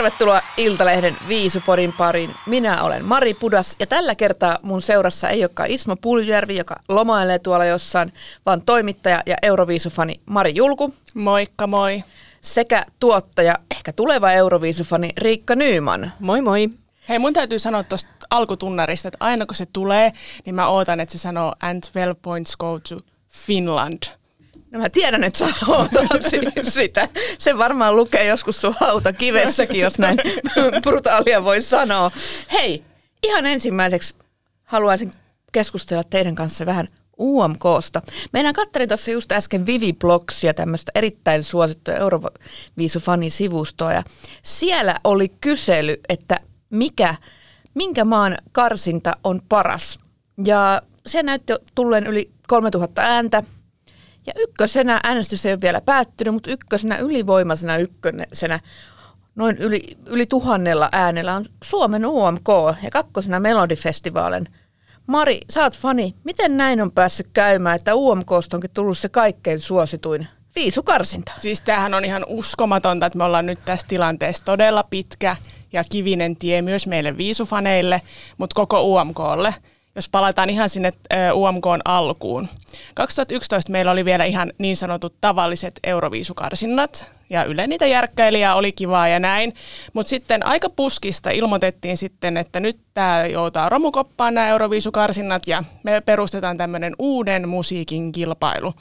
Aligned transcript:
Tervetuloa 0.00 0.42
Iltalehden 0.56 1.16
Viisuporin 1.28 1.92
pariin. 1.92 2.34
Minä 2.46 2.82
olen 2.82 3.04
Mari 3.04 3.34
Pudas 3.34 3.76
ja 3.80 3.86
tällä 3.86 4.14
kertaa 4.14 4.58
mun 4.62 4.82
seurassa 4.82 5.28
ei 5.28 5.42
olekaan 5.42 5.70
Ismo 5.70 5.96
Puljärvi, 5.96 6.56
joka 6.56 6.76
lomailee 6.88 7.38
tuolla 7.38 7.64
jossain, 7.64 8.12
vaan 8.46 8.62
toimittaja 8.62 9.22
ja 9.26 9.36
Euroviisufani 9.42 10.20
Mari 10.26 10.52
Julku 10.54 10.94
Moikka 11.14 11.66
moi. 11.66 12.04
sekä 12.40 12.86
tuottaja, 13.00 13.54
ehkä 13.70 13.92
tuleva 13.92 14.32
Euroviisufani 14.32 15.10
Riikka 15.18 15.54
Nyyman. 15.54 16.12
Moi 16.20 16.42
moi. 16.42 16.70
Hei, 17.08 17.18
mun 17.18 17.32
täytyy 17.32 17.58
sanoa 17.58 17.84
tuosta 17.84 18.10
alkutunnarista, 18.30 19.08
että 19.08 19.18
aina 19.20 19.46
kun 19.46 19.54
se 19.54 19.66
tulee, 19.72 20.12
niin 20.46 20.54
mä 20.54 20.68
ootan, 20.68 21.00
että 21.00 21.12
se 21.12 21.18
sanoo 21.18 21.54
and 21.60 21.82
12 21.82 22.14
points 22.22 22.56
go 22.56 22.80
to 22.88 22.98
Finland. 23.28 24.19
No 24.70 24.78
mä 24.80 24.90
tiedän, 24.90 25.24
että 25.24 25.38
sä 25.38 25.46
ootat 25.68 26.22
si- 26.28 26.70
sitä. 26.70 27.08
Se 27.38 27.58
varmaan 27.58 27.96
lukee 27.96 28.26
joskus 28.26 28.60
sun 28.60 28.74
hauta 28.80 29.12
kivessäkin, 29.12 29.80
jos 29.80 29.98
näin 29.98 30.18
brutaalia 30.82 31.44
voi 31.44 31.60
sanoa. 31.60 32.10
Hei, 32.52 32.84
ihan 33.24 33.46
ensimmäiseksi 33.46 34.14
haluaisin 34.64 35.12
keskustella 35.52 36.04
teidän 36.04 36.34
kanssa 36.34 36.66
vähän 36.66 36.86
UMKsta. 37.20 38.02
Meidän 38.32 38.54
kattelin 38.54 38.88
tuossa 38.88 39.10
just 39.10 39.32
äsken 39.32 39.64
Blogsia, 39.98 40.54
tämmöistä 40.54 40.92
erittäin 40.94 41.44
suosittua 41.44 41.94
Euroviisufanin-sivustoa, 41.94 43.92
ja 43.92 44.02
siellä 44.42 44.94
oli 45.04 45.28
kysely, 45.40 46.00
että 46.08 46.40
mikä, 46.70 47.14
minkä 47.74 48.04
maan 48.04 48.38
karsinta 48.52 49.16
on 49.24 49.40
paras. 49.48 49.98
Ja 50.44 50.80
se 51.06 51.22
näytti 51.22 51.52
tulleen 51.74 52.06
yli 52.06 52.30
3000 52.48 53.02
ääntä, 53.02 53.42
ja 54.34 54.42
ykkösenä 54.42 55.00
äänestys 55.02 55.46
ei 55.46 55.52
ole 55.52 55.60
vielä 55.60 55.80
päättynyt, 55.80 56.34
mutta 56.34 56.50
ykkösenä 56.50 56.96
ylivoimaisena 56.96 57.76
ykkösenä 57.76 58.60
noin 59.34 59.58
yli, 59.58 59.96
yli 60.06 60.26
tuhannella 60.26 60.88
äänellä 60.92 61.34
on 61.34 61.44
Suomen 61.64 62.06
UMK 62.06 62.48
ja 62.82 62.90
kakkosena 62.90 63.40
Melodifestivaalin. 63.40 64.46
Mari, 65.06 65.40
sä 65.50 65.62
oot 65.62 65.78
fani. 65.78 66.14
Miten 66.24 66.56
näin 66.56 66.80
on 66.80 66.92
päässyt 66.92 67.26
käymään, 67.32 67.76
että 67.76 67.94
UMKsta 67.94 68.56
onkin 68.56 68.70
tullut 68.70 68.98
se 68.98 69.08
kaikkein 69.08 69.60
suosituin 69.60 70.28
viisukarsinta? 70.54 71.32
Siis 71.38 71.62
tämähän 71.62 71.94
on 71.94 72.04
ihan 72.04 72.24
uskomatonta, 72.28 73.06
että 73.06 73.18
me 73.18 73.24
ollaan 73.24 73.46
nyt 73.46 73.58
tässä 73.64 73.88
tilanteessa 73.88 74.44
todella 74.44 74.82
pitkä 74.82 75.36
ja 75.72 75.84
kivinen 75.84 76.36
tie 76.36 76.62
myös 76.62 76.86
meille 76.86 77.16
viisufaneille, 77.16 78.02
mutta 78.38 78.54
koko 78.54 78.82
UMKlle. 78.82 79.54
Jos 80.00 80.08
palataan 80.08 80.50
ihan 80.50 80.68
sinne 80.68 80.92
UMKn 81.34 81.80
alkuun. 81.84 82.48
2011 82.94 83.72
meillä 83.72 83.90
oli 83.90 84.04
vielä 84.04 84.24
ihan 84.24 84.52
niin 84.58 84.76
sanotut 84.76 85.14
tavalliset 85.20 85.80
euroviisukarsinnat, 85.84 87.04
ja 87.30 87.44
yle 87.44 87.66
niitä 87.66 87.86
järkkäilijä 87.86 88.54
oli 88.54 88.72
kivaa 88.72 89.08
ja 89.08 89.18
näin. 89.18 89.54
Mutta 89.92 90.10
sitten 90.10 90.46
aika 90.46 90.70
puskista 90.70 91.30
ilmoitettiin 91.30 91.96
sitten, 91.96 92.36
että 92.36 92.60
nyt 92.60 92.80
tämä 92.94 93.26
joutaa 93.26 93.68
romukoppaan 93.68 94.34
nämä 94.34 94.48
euroviisukarsinnat, 94.48 95.46
ja 95.46 95.64
me 95.82 96.00
perustetaan 96.00 96.56
tämmöinen 96.56 96.94
uuden 96.98 97.48
musiikin 97.48 98.12
kilpailu. 98.12 98.74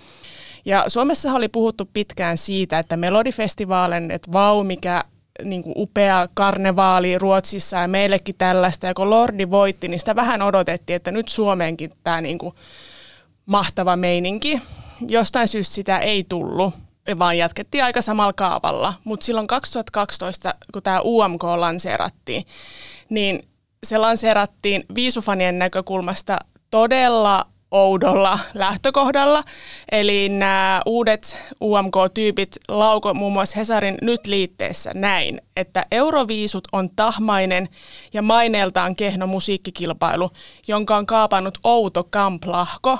Ja 0.65 0.83
Suomessa 0.87 1.33
oli 1.33 1.47
puhuttu 1.47 1.89
pitkään 1.93 2.37
siitä, 2.37 2.79
että 2.79 2.97
Melodifestivaalin, 2.97 4.11
että 4.11 4.31
vau, 4.31 4.63
mikä 4.63 5.03
niin 5.43 5.63
kuin 5.63 5.73
upea 5.77 6.27
karnevaali 6.33 7.17
Ruotsissa 7.17 7.77
ja 7.77 7.87
meillekin 7.87 8.35
tällaista. 8.37 8.87
Ja 8.87 8.93
kun 8.93 9.09
Lordi 9.09 9.49
voitti, 9.49 9.87
niin 9.87 9.99
sitä 9.99 10.15
vähän 10.15 10.41
odotettiin, 10.41 10.95
että 10.95 11.11
nyt 11.11 11.27
Suomeenkin 11.27 11.91
tämä 12.03 12.21
niin 12.21 12.37
kuin 12.37 12.55
mahtava 13.45 13.95
meininki. 13.95 14.61
Jostain 15.07 15.47
syystä 15.47 15.75
sitä 15.75 15.97
ei 15.97 16.25
tullut, 16.29 16.73
vaan 17.19 17.37
jatkettiin 17.37 17.83
aika 17.83 18.01
samalla 18.01 18.33
kaavalla. 18.33 18.93
Mutta 19.03 19.25
silloin 19.25 19.47
2012, 19.47 20.55
kun 20.73 20.83
tämä 20.83 21.01
UMK 21.01 21.43
lanseerattiin, 21.43 22.43
niin 23.09 23.39
se 23.83 23.97
lanseerattiin 23.97 24.83
viisufanien 24.95 25.59
näkökulmasta 25.59 26.37
todella 26.71 27.45
oudolla 27.71 28.39
lähtökohdalla. 28.53 29.43
Eli 29.91 30.29
nämä 30.29 30.81
uudet 30.85 31.37
UMK-tyypit 31.61 32.57
lauko 32.67 33.13
muun 33.13 33.33
muassa 33.33 33.59
Hesarin 33.59 33.97
nyt 34.01 34.27
liitteessä 34.27 34.91
näin, 34.93 35.41
että 35.55 35.85
Euroviisut 35.91 36.67
on 36.71 36.89
tahmainen 36.95 37.69
ja 38.13 38.21
maineeltaan 38.21 38.95
kehno 38.95 39.27
musiikkikilpailu, 39.27 40.29
jonka 40.67 40.97
on 40.97 41.05
kaapannut 41.05 41.57
outo 41.63 42.03
kamplahko. 42.03 42.97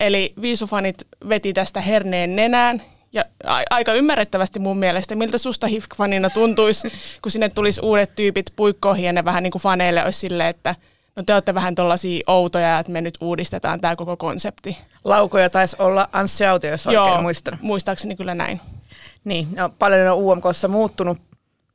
Eli 0.00 0.32
viisufanit 0.40 0.96
veti 1.28 1.52
tästä 1.52 1.80
herneen 1.80 2.36
nenään 2.36 2.82
ja 3.12 3.24
aika 3.70 3.92
ymmärrettävästi 3.92 4.58
mun 4.58 4.78
mielestä, 4.78 5.14
miltä 5.14 5.38
susta 5.38 5.66
HIFK-fanina 5.66 6.30
tuntuisi, 6.34 6.92
kun 7.22 7.32
sinne 7.32 7.48
tulisi 7.48 7.80
uudet 7.80 8.14
tyypit 8.14 8.46
puikkoihin 8.56 9.04
ja 9.04 9.12
ne 9.12 9.24
vähän 9.24 9.42
niin 9.42 9.50
kuin 9.50 9.62
faneille 9.62 10.04
olisi 10.04 10.18
silleen, 10.18 10.48
että 10.48 10.74
no 11.16 11.22
te 11.22 11.34
olette 11.34 11.54
vähän 11.54 11.74
tollaisia 11.74 12.22
outoja, 12.26 12.78
että 12.78 12.92
me 12.92 13.00
nyt 13.00 13.18
uudistetaan 13.20 13.80
tämä 13.80 13.96
koko 13.96 14.16
konsepti. 14.16 14.78
Laukoja 15.04 15.50
taisi 15.50 15.76
olla 15.78 16.08
Anssi 16.12 16.46
Autio, 16.46 16.70
jos 16.70 16.86
oikein 16.86 17.22
muistan. 17.22 17.58
muistaakseni 17.62 18.16
kyllä 18.16 18.34
näin. 18.34 18.60
Niin, 19.24 19.48
no, 19.56 19.68
paljon 19.78 20.08
on 20.08 20.18
UMKssa 20.18 20.68
muuttunut 20.68 21.18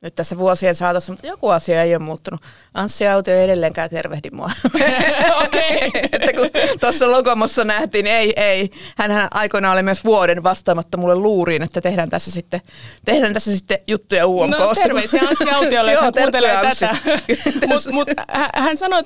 nyt 0.04 0.14
tässä 0.14 0.38
vuosien 0.38 0.74
saatossa, 0.74 1.12
mutta 1.12 1.26
joku 1.26 1.48
asia 1.48 1.82
ei 1.82 1.94
ole 1.94 2.02
muuttunut. 2.02 2.40
Anssi 2.74 3.08
Autio 3.08 3.34
ei 3.34 3.44
edelleenkään 3.44 3.90
tervehdi 3.90 4.30
mua. 4.30 4.50
Että 6.12 6.32
kun 6.32 6.50
tuossa 6.80 7.10
logomossa 7.10 7.64
nähtiin, 7.64 8.06
ei, 8.06 8.32
ei. 8.36 8.70
Hänhän 8.96 9.28
aikoinaan 9.30 9.72
oli 9.72 9.82
myös 9.82 10.04
vuoden 10.04 10.42
vastaamatta 10.42 10.96
mulle 10.96 11.14
luuriin, 11.14 11.62
että 11.62 11.80
tehdään 11.80 12.10
tässä 12.10 12.30
sitten, 12.30 12.60
tehdään 13.04 13.32
tässä 13.32 13.56
sitten 13.56 13.78
juttuja 13.86 14.26
UMKsta. 14.26 14.64
No 14.64 14.74
terveisiä 14.74 15.22
Anssi 15.28 15.50
Autiolle, 15.50 15.92
jos 15.92 16.00
hän 16.00 16.12
kuuntelee 16.12 16.56
Anssi. 16.56 16.86
tätä. 16.86 17.66
Mutta 17.68 17.92
mut, 17.92 18.08
hä- 18.32 18.50
hän 18.54 18.76
sanoi, 18.76 19.02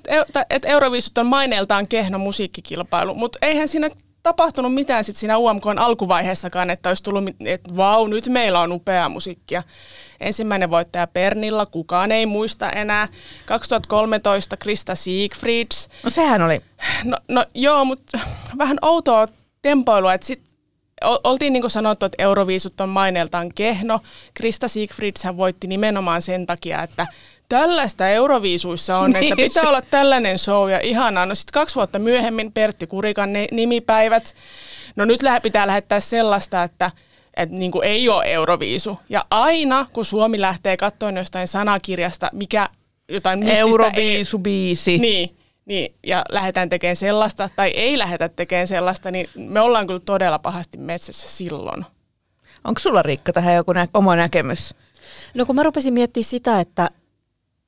että 0.50 0.68
Euroviisut 0.68 1.18
on 1.18 1.26
maineeltaan 1.26 1.88
kehno 1.88 2.18
musiikkikilpailu, 2.18 3.14
mutta 3.14 3.38
eihän 3.42 3.68
siinä 3.68 3.90
tapahtunut 4.28 4.74
mitään 4.74 5.04
sit 5.04 5.16
siinä 5.16 5.38
UMKn 5.38 5.78
alkuvaiheessakaan, 5.78 6.70
että 6.70 6.88
olisi 6.88 7.02
tullut, 7.02 7.24
että 7.44 7.76
vau, 7.76 8.06
nyt 8.06 8.28
meillä 8.28 8.60
on 8.60 8.72
upeaa 8.72 9.08
musiikkia. 9.08 9.62
Ensimmäinen 10.20 10.70
voittaja 10.70 11.06
Pernilla, 11.06 11.66
kukaan 11.66 12.12
ei 12.12 12.26
muista 12.26 12.70
enää. 12.70 13.08
2013 13.46 14.56
Krista 14.56 14.94
Siegfrieds. 14.94 15.88
No 16.04 16.10
sehän 16.10 16.42
oli. 16.42 16.60
No, 17.04 17.16
no 17.28 17.44
joo, 17.54 17.84
mutta 17.84 18.18
vähän 18.58 18.78
outoa 18.82 19.28
tempoilua, 19.62 20.14
että 20.14 20.26
sit 20.26 20.42
ol- 21.04 21.18
oltiin 21.24 21.52
niin 21.52 21.60
kuin 21.60 21.70
sanottu, 21.70 22.06
että 22.06 22.22
Euroviisut 22.22 22.80
on 22.80 22.88
maineeltaan 22.88 23.54
kehno. 23.54 24.00
Krista 24.34 24.68
Siegfrieds 24.68 25.24
hän 25.24 25.36
voitti 25.36 25.66
nimenomaan 25.66 26.22
sen 26.22 26.46
takia, 26.46 26.82
että 26.82 27.06
tällaista 27.48 28.08
Euroviisuissa 28.08 28.98
on, 28.98 29.10
että 29.10 29.20
Niin, 29.20 29.36
pitää 29.36 29.62
se- 29.62 29.68
olla 29.68 29.82
tällainen 29.82 30.38
show 30.38 30.70
ja 30.70 30.80
ihanaa. 30.80 31.26
No 31.26 31.34
sitten 31.34 31.52
kaksi 31.60 31.74
vuotta 31.74 31.98
myöhemmin 31.98 32.52
Pertti 32.52 32.86
Kurikan 32.86 33.32
ni- 33.32 33.48
nimipäivät. 33.52 34.34
No 34.96 35.04
nyt 35.04 35.20
pitää 35.42 35.66
lähettää 35.66 36.00
sellaista, 36.00 36.62
että 36.62 36.90
että 37.36 37.56
niin 37.56 37.70
kuin 37.70 37.84
ei 37.86 38.08
ole 38.08 38.24
Euroviisu. 38.32 38.98
Ja 39.08 39.24
aina, 39.30 39.86
kun 39.92 40.04
Suomi 40.04 40.40
lähtee 40.40 40.76
katsomaan 40.76 41.16
jostain 41.16 41.48
sanakirjasta, 41.48 42.30
mikä 42.32 42.68
jotain 43.08 43.38
mystistä 43.38 43.64
ei, 43.64 43.70
Euroviisubiisi. 43.70 44.98
niin, 44.98 45.36
niin, 45.64 45.94
ja 46.06 46.24
lähdetään 46.28 46.68
tekemään 46.68 46.96
sellaista, 46.96 47.48
tai 47.56 47.70
ei 47.70 47.98
lähdetä 47.98 48.28
tekemään 48.28 48.66
sellaista, 48.68 49.10
niin 49.10 49.28
me 49.36 49.60
ollaan 49.60 49.86
kyllä 49.86 50.00
todella 50.00 50.38
pahasti 50.38 50.78
metsässä 50.78 51.28
silloin. 51.28 51.84
Onko 52.64 52.78
sulla 52.80 53.02
Riikka 53.02 53.32
tähän 53.32 53.54
joku 53.54 53.72
nä- 53.72 53.88
oma 53.94 54.16
näkemys? 54.16 54.74
No 55.34 55.46
kun 55.46 55.54
mä 55.54 55.62
rupesin 55.62 55.94
miettimään 55.94 56.24
sitä, 56.24 56.60
että 56.60 56.90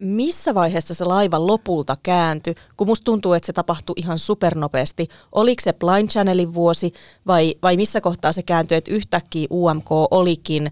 missä 0.00 0.54
vaiheessa 0.54 0.94
se 0.94 1.04
laiva 1.04 1.46
lopulta 1.46 1.96
kääntyi, 2.02 2.54
kun 2.76 2.86
musta 2.86 3.04
tuntuu, 3.04 3.32
että 3.32 3.46
se 3.46 3.52
tapahtui 3.52 3.94
ihan 3.96 4.18
supernopeasti. 4.18 5.08
Oliko 5.32 5.62
se 5.64 5.72
Blind 5.72 6.08
Channelin 6.08 6.54
vuosi 6.54 6.92
vai, 7.26 7.54
vai 7.62 7.76
missä 7.76 8.00
kohtaa 8.00 8.32
se 8.32 8.42
kääntyi, 8.42 8.78
että 8.78 8.90
yhtäkkiä 8.90 9.46
UMK 9.50 9.90
olikin 10.10 10.70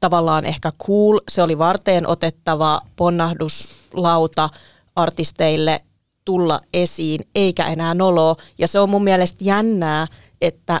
tavallaan 0.00 0.44
ehkä 0.44 0.72
cool, 0.86 1.20
se 1.28 1.42
oli 1.42 1.58
varteen 1.58 2.08
otettava 2.08 2.80
ponnahduslauta 2.96 4.48
artisteille 4.96 5.84
tulla 6.24 6.60
esiin, 6.74 7.20
eikä 7.34 7.66
enää 7.66 7.94
noloa. 7.94 8.36
Ja 8.58 8.68
se 8.68 8.80
on 8.80 8.90
mun 8.90 9.04
mielestä 9.04 9.44
jännää, 9.44 10.06
että 10.40 10.80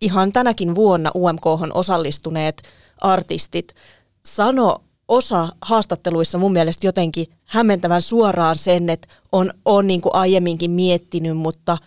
ihan 0.00 0.32
tänäkin 0.32 0.74
vuonna 0.74 1.10
UMK 1.14 1.46
osallistuneet 1.74 2.62
artistit 3.00 3.74
sano 4.26 4.76
osa 5.08 5.48
haastatteluissa 5.60 6.38
mun 6.38 6.52
mielestä 6.52 6.86
jotenkin 6.86 7.26
hämmentävän 7.44 8.02
suoraan 8.02 8.58
sen, 8.58 8.90
että 8.90 9.08
on, 9.32 9.52
on 9.64 9.86
niin 9.86 10.00
kuin 10.00 10.14
aiemminkin 10.14 10.70
miettinyt, 10.70 11.36
mutta, 11.36 11.78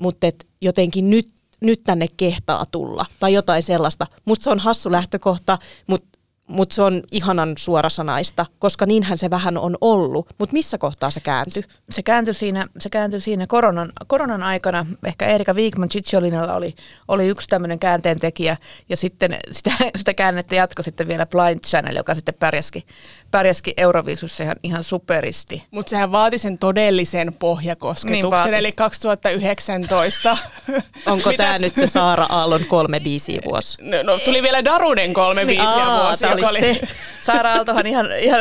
mutta 0.00 0.26
et 0.26 0.46
jotenkin 0.62 1.10
nyt, 1.10 1.28
nyt 1.60 1.80
tänne 1.84 2.08
kehtaa 2.16 2.66
tulla 2.66 3.06
tai 3.20 3.32
jotain 3.32 3.62
sellaista. 3.62 4.06
Musta 4.24 4.44
se 4.44 4.50
on 4.50 4.58
hassu 4.58 4.92
lähtökohta, 4.92 5.58
mutta 5.86 6.15
mutta 6.46 6.74
se 6.74 6.82
on 6.82 7.02
ihanan 7.10 7.54
suorasanaista, 7.58 8.46
koska 8.58 8.86
niinhän 8.86 9.18
se 9.18 9.30
vähän 9.30 9.58
on 9.58 9.76
ollut. 9.80 10.28
Mutta 10.38 10.52
missä 10.52 10.78
kohtaa 10.78 11.10
se 11.10 11.20
kääntyi? 11.20 11.62
Se 11.90 12.02
kääntyi 12.02 12.34
siinä, 12.34 12.66
se 12.78 12.88
kääntyi 12.88 13.20
siinä 13.20 13.46
koronan, 13.46 13.92
koronan 14.06 14.42
aikana. 14.42 14.86
Ehkä 15.06 15.26
Erika 15.26 15.54
Wigman 15.54 15.88
Chicholinalla 15.88 16.54
oli, 16.54 16.74
oli 17.08 17.26
yksi 17.26 17.48
tämmöinen 17.48 17.78
käänteentekijä. 17.78 18.56
Ja 18.88 18.96
sitten 18.96 19.38
sitä, 19.52 19.70
sitä 19.96 20.14
käännettä 20.14 20.54
jatkoi 20.54 20.84
sitten 20.84 21.08
vielä 21.08 21.26
Blind 21.26 21.60
Channel, 21.66 21.96
joka 21.96 22.14
sitten 22.14 22.34
pärjäski, 22.34 22.86
pärjäski 23.30 23.74
Euroviisussa 23.76 24.42
ihan, 24.42 24.56
ihan 24.62 24.84
superisti. 24.84 25.64
Mutta 25.70 25.90
sehän 25.90 26.12
vaati 26.12 26.38
sen 26.38 26.58
todellisen 26.58 27.34
pohjakosketuksen, 27.34 28.44
Niin 28.44 28.54
eli 28.54 28.72
2019. 28.72 30.38
Onko 31.06 31.32
tämä 31.32 31.58
nyt 31.58 31.74
se 31.74 31.86
Saara 31.86 32.26
Aallon 32.28 32.64
kolme 32.64 33.00
biisiä 33.00 33.40
vuosi? 33.44 33.78
No, 33.82 34.02
no, 34.02 34.18
tuli 34.18 34.42
vielä 34.42 34.64
Daruden 34.64 35.12
kolme 35.12 35.44
Niin, 35.44 35.46
biisiä 35.46 35.84
aa, 35.86 36.04
vuosi, 36.04 36.35
oli 36.44 36.46
oli... 36.50 36.58
se. 36.60 36.80
Saara 37.20 37.52
Aaltohan 37.52 37.86
ihan, 37.86 38.12
ihan 38.18 38.40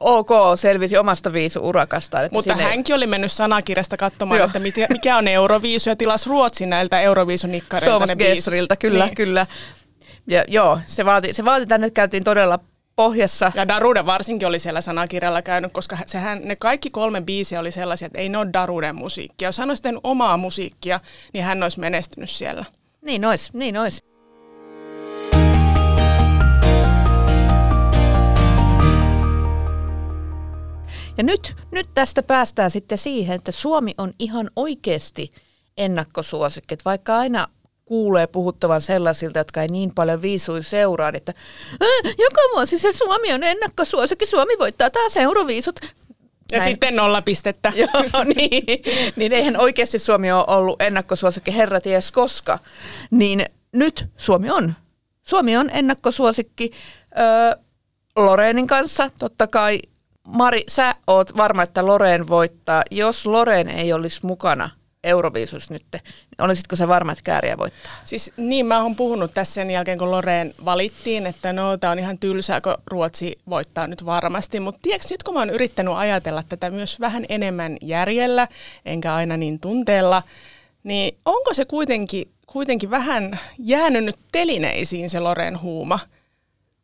ok 0.00 0.28
selvisi 0.56 0.96
omasta 0.98 1.32
viisuurakastaan. 1.32 2.24
että 2.24 2.34
Mutta 2.34 2.54
siinä 2.54 2.68
ei- 2.68 2.74
hänkin 2.76 2.94
oli 2.94 3.06
mennyt 3.06 3.32
sanakirjasta 3.32 3.96
katsomaan, 3.96 4.38
Joo. 4.38 4.46
että 4.46 4.58
mikä 4.92 5.16
on 5.16 5.28
Euroviisu 5.28 5.90
ja 5.90 5.96
tilasi 5.96 6.28
Ruotsin 6.28 6.70
näiltä 6.70 7.00
Euroviisunikkareilta 7.00 7.90
Tuomas 7.98 8.16
biisit. 8.16 8.34
Gessriltä, 8.34 8.76
kyllä, 8.76 9.04
Niin. 9.06 9.14
kyllä. 9.16 9.46
Ja 10.26 10.44
joo, 10.48 10.78
se 10.86 11.04
vaati, 11.04 11.32
se 11.32 11.44
vaati 11.44 11.66
tänne, 11.66 11.90
käytiin 11.90 12.24
todella 12.24 12.58
pohjassa. 12.96 13.52
Ja 13.54 13.68
Darude 13.68 14.06
varsinkin 14.06 14.48
oli 14.48 14.58
siellä 14.58 14.80
sanakirjalla 14.80 15.42
käynyt, 15.42 15.72
koska 15.72 15.98
sehän, 16.06 16.40
ne 16.44 16.56
kaikki 16.56 16.90
kolme 16.90 17.20
biisiä 17.20 17.60
oli 17.60 17.70
sellaisia, 17.72 18.06
että 18.06 18.18
ei 18.18 18.28
ne 18.28 18.38
ole 18.38 18.46
Daruden 18.52 18.94
musiikkia. 18.96 19.48
Jos 19.48 19.58
hän 19.58 19.70
olisi 19.70 19.82
tehnyt 19.82 20.00
omaa 20.04 20.36
musiikkia, 20.36 21.00
niin 21.32 21.44
hän 21.44 21.62
olisi 21.62 21.80
menestynyt 21.80 22.30
siellä. 22.30 22.64
Niin 23.04 23.24
ois, 23.24 23.54
niin 23.54 23.76
ois. 23.78 24.04
Ja 31.18 31.24
nyt, 31.24 31.54
nyt 31.70 31.88
tästä 31.94 32.22
päästään 32.22 32.70
sitten 32.70 32.98
siihen, 32.98 33.36
että 33.36 33.52
Suomi 33.52 33.94
on 33.98 34.12
ihan 34.18 34.50
oikeasti 34.56 35.32
ennakkosuosikki. 35.76 36.74
Että 36.74 36.84
vaikka 36.84 37.18
aina 37.18 37.48
kuulee 37.84 38.26
puhuttavan 38.26 38.80
sellaisilta, 38.80 39.38
jotka 39.38 39.62
ei 39.62 39.68
niin 39.68 39.94
paljon 39.94 40.22
viisuin 40.22 40.62
seuraa, 40.64 41.12
että 41.14 41.32
"Äh, 41.82 42.14
joka 42.18 42.40
vuosi 42.54 42.78
se 42.78 42.92
Suomi 42.92 43.32
on 43.32 43.42
ennakkosuosikki, 43.42 44.26
Suomi 44.26 44.52
voittaa 44.58 44.90
taas 44.90 45.16
euroviisut. 45.16 45.80
Ja 46.52 46.58
Näin. 46.58 46.70
sitten 46.70 46.96
nolla 46.96 47.22
pistettä. 47.22 47.72
Joo, 47.82 48.24
niin, 48.24 48.64
niin 49.16 49.32
eihän 49.32 49.56
oikeasti 49.60 49.98
Suomi 49.98 50.32
ole 50.32 50.44
ollut 50.46 50.82
ennakkosuosikki 50.82 51.56
herra 51.56 51.80
ties 51.80 52.12
koska. 52.12 52.58
Niin 53.10 53.46
nyt 53.72 54.06
Suomi 54.16 54.50
on. 54.50 54.74
Suomi 55.22 55.56
on 55.56 55.70
ennakkosuosikki 55.72 56.70
öö, 57.18 57.62
Loreenin 58.16 58.66
kanssa. 58.66 59.10
Totta 59.18 59.46
kai, 59.46 59.80
Mari, 60.32 60.64
sä 60.68 60.94
oot 61.06 61.36
varma, 61.36 61.62
että 61.62 61.86
Loreen 61.86 62.28
voittaa. 62.28 62.82
Jos 62.90 63.26
Loreen 63.26 63.68
ei 63.68 63.92
olisi 63.92 64.26
mukana 64.26 64.70
Euroviisus 65.04 65.70
nyt, 65.70 65.84
niin 65.92 66.02
olisitko 66.38 66.76
sä 66.76 66.88
varma, 66.88 67.12
että 67.12 67.24
kääriä 67.24 67.58
voittaa? 67.58 67.92
Siis 68.04 68.32
niin, 68.36 68.66
mä 68.66 68.82
oon 68.82 68.96
puhunut 68.96 69.34
tässä 69.34 69.54
sen 69.54 69.70
jälkeen, 69.70 69.98
kun 69.98 70.10
Loreen 70.10 70.54
valittiin, 70.64 71.26
että 71.26 71.52
no, 71.52 71.76
tää 71.76 71.90
on 71.90 71.98
ihan 71.98 72.18
tylsää, 72.18 72.60
kun 72.60 72.74
Ruotsi 72.86 73.38
voittaa 73.48 73.86
nyt 73.86 74.04
varmasti. 74.04 74.60
Mutta 74.60 74.78
tiedätkö, 74.82 75.08
nyt 75.10 75.22
kun 75.22 75.34
mä 75.34 75.40
oon 75.40 75.50
yrittänyt 75.50 75.94
ajatella 75.96 76.42
tätä 76.48 76.70
myös 76.70 77.00
vähän 77.00 77.24
enemmän 77.28 77.76
järjellä, 77.82 78.48
enkä 78.84 79.14
aina 79.14 79.36
niin 79.36 79.60
tunteella, 79.60 80.22
niin 80.84 81.16
onko 81.24 81.54
se 81.54 81.64
kuitenkin, 81.64 82.30
kuitenkin 82.46 82.90
vähän 82.90 83.38
jäänyt 83.58 84.04
nyt 84.04 84.16
telineisiin 84.32 85.10
se 85.10 85.20
Loreen 85.20 85.60
huuma? 85.60 85.98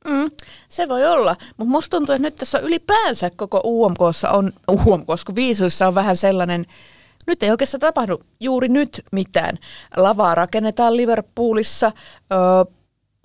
Mm, 0.09 0.31
se 0.69 0.89
voi 0.89 1.07
olla, 1.07 1.37
mutta 1.57 1.71
musta 1.71 1.97
tuntuu, 1.97 2.15
että 2.15 2.23
nyt 2.23 2.37
tässä 2.37 2.59
ylipäänsä 2.59 3.31
koko 3.37 3.61
UMKssa 3.65 4.31
on, 4.31 4.53
UMKssa, 4.71 5.27
kun 5.27 5.35
viisuissa 5.35 5.87
on 5.87 5.95
vähän 5.95 6.17
sellainen, 6.17 6.67
nyt 7.27 7.43
ei 7.43 7.51
oikeastaan 7.51 7.81
tapahdu 7.81 8.23
juuri 8.41 8.69
nyt 8.69 9.03
mitään. 9.13 9.59
Lavaa 9.97 10.35
rakennetaan 10.35 10.97
Liverpoolissa, 10.97 11.93
ö, 12.33 12.37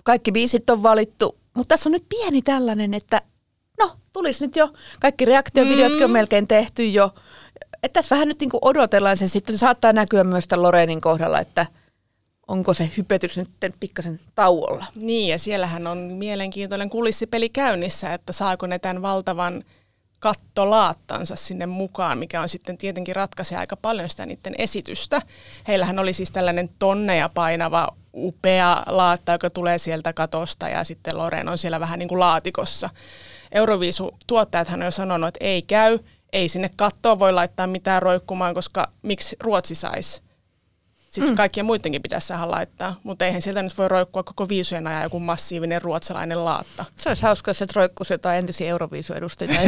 kaikki 0.04 0.32
biisit 0.32 0.70
on 0.70 0.82
valittu, 0.82 1.38
mutta 1.54 1.68
tässä 1.68 1.88
on 1.88 1.92
nyt 1.92 2.08
pieni 2.08 2.42
tällainen, 2.42 2.94
että 2.94 3.22
no, 3.78 3.90
tulisi 4.12 4.46
nyt 4.46 4.56
jo, 4.56 4.72
kaikki 5.00 5.24
reaktiovideotkin 5.24 6.04
on 6.04 6.10
melkein 6.10 6.48
tehty 6.48 6.88
jo. 6.88 7.14
Että 7.82 8.00
tässä 8.00 8.14
vähän 8.14 8.28
nyt 8.28 8.40
niinku 8.40 8.58
odotellaan 8.62 9.16
sen, 9.16 9.28
sitten 9.28 9.54
se 9.54 9.58
saattaa 9.58 9.92
näkyä 9.92 10.24
myös 10.24 10.48
tämän 10.48 10.62
Loreenin 10.62 11.00
kohdalla, 11.00 11.40
että 11.40 11.66
onko 12.52 12.74
se 12.74 12.90
hypetys 12.96 13.36
nyt 13.36 13.48
pikkasen 13.80 14.20
tauolla. 14.34 14.84
Niin, 14.94 15.28
ja 15.28 15.38
siellähän 15.38 15.86
on 15.86 15.98
mielenkiintoinen 15.98 16.90
kulissipeli 16.90 17.48
käynnissä, 17.48 18.14
että 18.14 18.32
saako 18.32 18.66
ne 18.66 18.78
tämän 18.78 19.02
valtavan 19.02 19.64
kattolaattansa 20.18 21.36
sinne 21.36 21.66
mukaan, 21.66 22.18
mikä 22.18 22.40
on 22.40 22.48
sitten 22.48 22.78
tietenkin 22.78 23.16
ratkaisee 23.16 23.58
aika 23.58 23.76
paljon 23.76 24.08
sitä 24.08 24.26
niiden 24.26 24.54
esitystä. 24.58 25.22
Heillähän 25.68 25.98
oli 25.98 26.12
siis 26.12 26.30
tällainen 26.30 26.70
tonneja 26.78 27.28
painava 27.28 27.88
upea 28.14 28.82
laatta, 28.86 29.32
joka 29.32 29.50
tulee 29.50 29.78
sieltä 29.78 30.12
katosta 30.12 30.68
ja 30.68 30.84
sitten 30.84 31.18
Loren 31.18 31.48
on 31.48 31.58
siellä 31.58 31.80
vähän 31.80 31.98
niin 31.98 32.08
kuin 32.08 32.20
laatikossa. 32.20 32.90
Euroviisu-tuottajathan 33.52 34.80
on 34.80 34.86
jo 34.86 34.90
sanonut, 34.90 35.28
että 35.28 35.44
ei 35.44 35.62
käy, 35.62 35.98
ei 36.32 36.48
sinne 36.48 36.70
kattoon 36.76 37.18
voi 37.18 37.32
laittaa 37.32 37.66
mitään 37.66 38.02
roikkumaan, 38.02 38.54
koska 38.54 38.88
miksi 39.02 39.36
Ruotsi 39.40 39.74
saisi? 39.74 40.22
Sitten 41.12 41.32
mm. 41.32 41.36
kaikkien 41.36 41.66
muidenkin 41.66 42.02
pitäisi 42.02 42.26
saada 42.26 42.50
laittaa, 42.50 42.94
mutta 43.02 43.26
eihän 43.26 43.42
sieltä 43.42 43.62
nyt 43.62 43.78
voi 43.78 43.88
roikkua 43.88 44.22
koko 44.22 44.48
viisujen 44.48 44.86
ajan 44.86 45.02
joku 45.02 45.20
massiivinen 45.20 45.82
ruotsalainen 45.82 46.44
laatta. 46.44 46.84
Se 46.96 47.10
olisi 47.10 47.22
hauska, 47.22 47.50
jos 47.50 47.58
se 47.58 47.66
roikkuisi 47.74 48.14
jotain 48.14 48.38
entisiä 48.38 48.68
Euroviisuedustajia. 48.68 49.60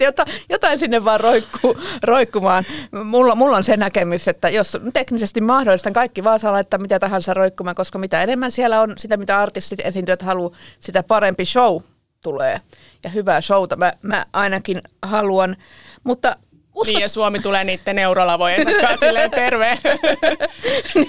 Jota, 0.00 0.24
jotain 0.50 0.78
sinne 0.78 1.04
vaan 1.04 1.20
roikku, 1.20 1.78
roikkumaan. 2.02 2.64
Mulla, 3.04 3.34
mulla 3.34 3.56
on 3.56 3.64
se 3.64 3.76
näkemys, 3.76 4.28
että 4.28 4.48
jos 4.48 4.76
teknisesti 4.94 5.40
mahdollista, 5.40 5.90
kaikki 5.90 6.24
vaan 6.24 6.40
saa 6.40 6.52
laittaa 6.52 6.80
mitä 6.80 6.98
tahansa 6.98 7.34
roikkumaan, 7.34 7.76
koska 7.76 7.98
mitä 7.98 8.22
enemmän 8.22 8.50
siellä 8.50 8.80
on 8.80 8.92
sitä, 8.98 9.16
mitä 9.16 9.38
artistit 9.38 9.80
esiintyjät 9.80 10.22
haluaa, 10.22 10.56
sitä 10.80 11.02
parempi 11.02 11.44
show 11.44 11.76
tulee. 12.22 12.60
Ja 13.04 13.10
hyvää 13.10 13.40
showta 13.40 13.76
mä, 13.76 13.92
mä 14.02 14.26
ainakin 14.32 14.82
haluan. 15.02 15.56
Mutta 16.04 16.36
uskot, 16.74 16.86
Niin 16.86 17.00
ja 17.00 17.08
Suomi 17.08 17.40
tulee 17.40 17.64
niiden 17.64 17.98
eurolavojen 17.98 18.66
kanssa 18.66 19.06
silleen 19.06 19.30
terve. 19.30 19.78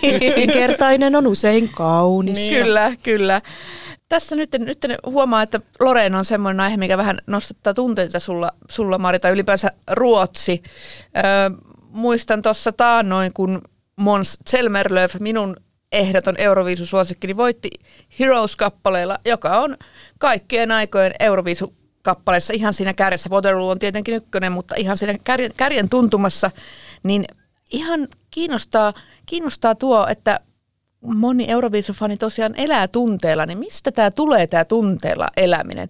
Yksinkertainen 0.25 1.15
on 1.15 1.27
usein 1.27 1.70
kaunis. 1.70 2.34
Niin. 2.34 2.53
Kyllä, 2.53 2.94
kyllä. 3.03 3.41
Tässä 4.10 4.36
nyt, 4.36 4.50
nyt 4.60 4.86
huomaa, 5.06 5.41
että 5.41 5.62
Loreen 5.80 6.15
on 6.15 6.25
semmoinen 6.25 6.60
aihe, 6.60 6.77
mikä 6.77 6.98
vähän 6.98 7.20
nostattaa 7.27 7.74
tunteita 7.74 8.20
sulla, 8.20 8.51
sulla 8.70 8.98
Mari, 8.98 9.20
tai 9.20 9.32
ylipäänsä 9.32 9.72
Ruotsi. 9.91 10.63
Öö, 11.18 11.24
muistan 11.89 12.41
tuossa 12.41 12.72
taannoin, 12.72 13.34
kun 13.34 13.62
Mons 13.96 14.38
Zelmerlöw, 14.50 15.10
minun 15.20 15.56
ehdoton 15.91 16.36
Euroviisusuosikki, 16.38 17.27
niin 17.27 17.38
voitti 17.38 17.70
Heroes-kappaleella, 18.20 19.18
joka 19.25 19.58
on 19.58 19.77
kaikkien 20.20 20.72
aikojen 20.72 21.13
Euroviisu 21.20 21.74
kappaleessa 22.01 22.53
ihan 22.53 22.74
siinä 22.74 22.93
kärjessä. 22.93 23.29
Waterloo 23.29 23.70
on 23.70 23.79
tietenkin 23.79 24.15
ykkönen, 24.15 24.51
mutta 24.51 24.75
ihan 24.77 24.98
siinä 24.98 25.15
kärjen, 25.24 25.51
kärjen 25.58 25.89
tuntumassa, 25.89 26.51
niin 27.03 27.25
ihan 27.72 28.08
kiinnostaa, 28.31 28.93
kiinnostaa 29.25 29.75
tuo, 29.75 30.08
että 30.10 30.39
moni 31.01 31.46
Euroviisufani 31.48 32.17
tosiaan 32.17 32.55
elää 32.55 32.88
tunteella, 32.88 33.46
niin 33.46 33.58
mistä 33.58 33.91
tämä 33.91 34.12
tulee 34.12 34.48
tämä 34.48 34.65
tunteella 34.65 35.27
eläminen? 35.38 35.88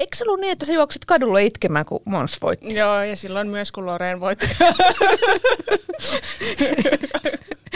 Eikö 0.00 0.16
se 0.16 0.24
ollut 0.24 0.40
niin, 0.40 0.52
että 0.52 0.66
sä 0.66 0.72
juoksit 0.72 1.04
kadulle 1.04 1.44
itkemään, 1.44 1.86
kun 1.86 2.00
Mons 2.04 2.42
voitti? 2.42 2.74
Joo, 2.74 3.02
ja 3.02 3.16
silloin 3.16 3.48
myös 3.48 3.72
kun 3.72 3.86
Loreen 3.86 4.20
voitti. 4.20 4.46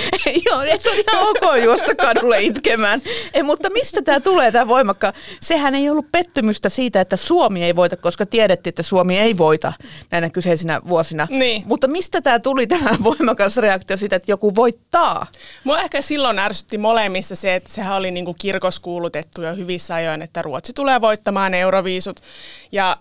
Joo, 0.46 0.60
et 0.62 0.86
on 0.86 0.92
ihan 0.92 1.28
ok 1.28 1.64
juosta 1.64 1.94
kadulle 1.94 2.42
itkemään. 2.42 3.02
Ei, 3.34 3.42
mutta 3.42 3.70
mistä 3.70 4.02
tämä 4.02 4.20
tulee, 4.20 4.52
tämä 4.52 4.68
voimakka? 4.68 5.12
Sehän 5.40 5.74
ei 5.74 5.90
ollut 5.90 6.12
pettymystä 6.12 6.68
siitä, 6.68 7.00
että 7.00 7.16
Suomi 7.16 7.64
ei 7.64 7.76
voita, 7.76 7.96
koska 7.96 8.26
tiedettiin, 8.26 8.70
että 8.70 8.82
Suomi 8.82 9.18
ei 9.18 9.38
voita 9.38 9.72
näinä 10.10 10.30
kyseisinä 10.30 10.80
vuosina. 10.88 11.26
Niin. 11.30 11.62
Mutta 11.66 11.88
mistä 11.88 12.20
tämä 12.20 12.38
tuli 12.38 12.66
tämä 12.66 12.90
voimakas 13.04 13.56
reaktio 13.56 13.96
siitä, 13.96 14.16
että 14.16 14.30
joku 14.30 14.54
voittaa? 14.54 15.26
Mua 15.64 15.78
ehkä 15.78 16.02
silloin 16.02 16.38
ärsytti 16.38 16.78
molemmissa 16.78 17.36
se, 17.36 17.54
että 17.54 17.72
sehän 17.72 17.96
oli 17.96 18.10
niinku 18.10 18.34
kirkoskuulutettu 18.34 19.42
jo 19.42 19.54
hyvissä 19.54 19.94
ajoin, 19.94 20.22
että 20.22 20.42
Ruotsi 20.42 20.72
tulee 20.72 21.00
voittamaan 21.00 21.54
euroviisut. 21.54 22.20
Ja 22.72 22.96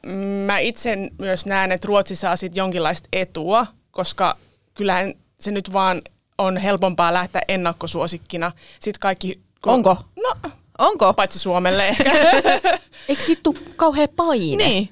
mä 0.45 0.59
itse 0.59 0.97
myös 1.19 1.45
näen, 1.45 1.71
että 1.71 1.87
Ruotsi 1.87 2.15
saa 2.15 2.35
sitten 2.35 2.61
jonkinlaista 2.61 3.09
etua, 3.13 3.65
koska 3.91 4.37
kyllähän 4.73 5.13
se 5.39 5.51
nyt 5.51 5.73
vaan 5.73 6.01
on 6.39 6.57
helpompaa 6.57 7.13
lähteä 7.13 7.41
ennakkosuosikkina. 7.47 8.51
Sitten 8.79 8.99
kaikki... 8.99 9.39
kun- 9.63 9.73
Onko? 9.73 9.97
No, 10.23 10.51
Onko? 10.77 11.13
Paitsi 11.13 11.39
Suomelle 11.39 11.87
ehkä. 11.87 12.11
Eikö 13.09 13.23
siitä 13.23 13.43
tule 13.43 13.59
kauhea 13.75 14.07
paine? 14.15 14.63
Niin. 14.65 14.89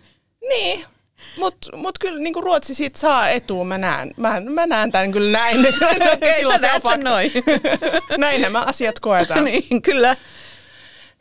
niin. 0.49 0.85
Mutta 1.37 1.77
mut 1.77 1.99
kyllä 1.99 2.19
niin 2.19 2.43
Ruotsi 2.43 2.73
siitä 2.73 2.99
saa 2.99 3.29
etua, 3.29 3.63
mä 3.63 3.77
näen, 3.77 4.13
mä, 4.17 4.41
mä 4.49 4.67
näen 4.67 4.91
tämän 4.91 5.11
kyllä 5.11 5.37
näin. 5.39 5.59
Okei, 6.13 6.35
Silloin 6.37 6.59
sä 6.59 6.67
se 6.67 6.87
on 6.87 6.99
näet 6.99 7.03
noin. 7.03 7.31
Näin 8.17 8.41
nämä 8.41 8.61
asiat 8.61 8.99
koetaan. 8.99 9.43
niin, 9.43 9.81
kyllä. 9.81 10.17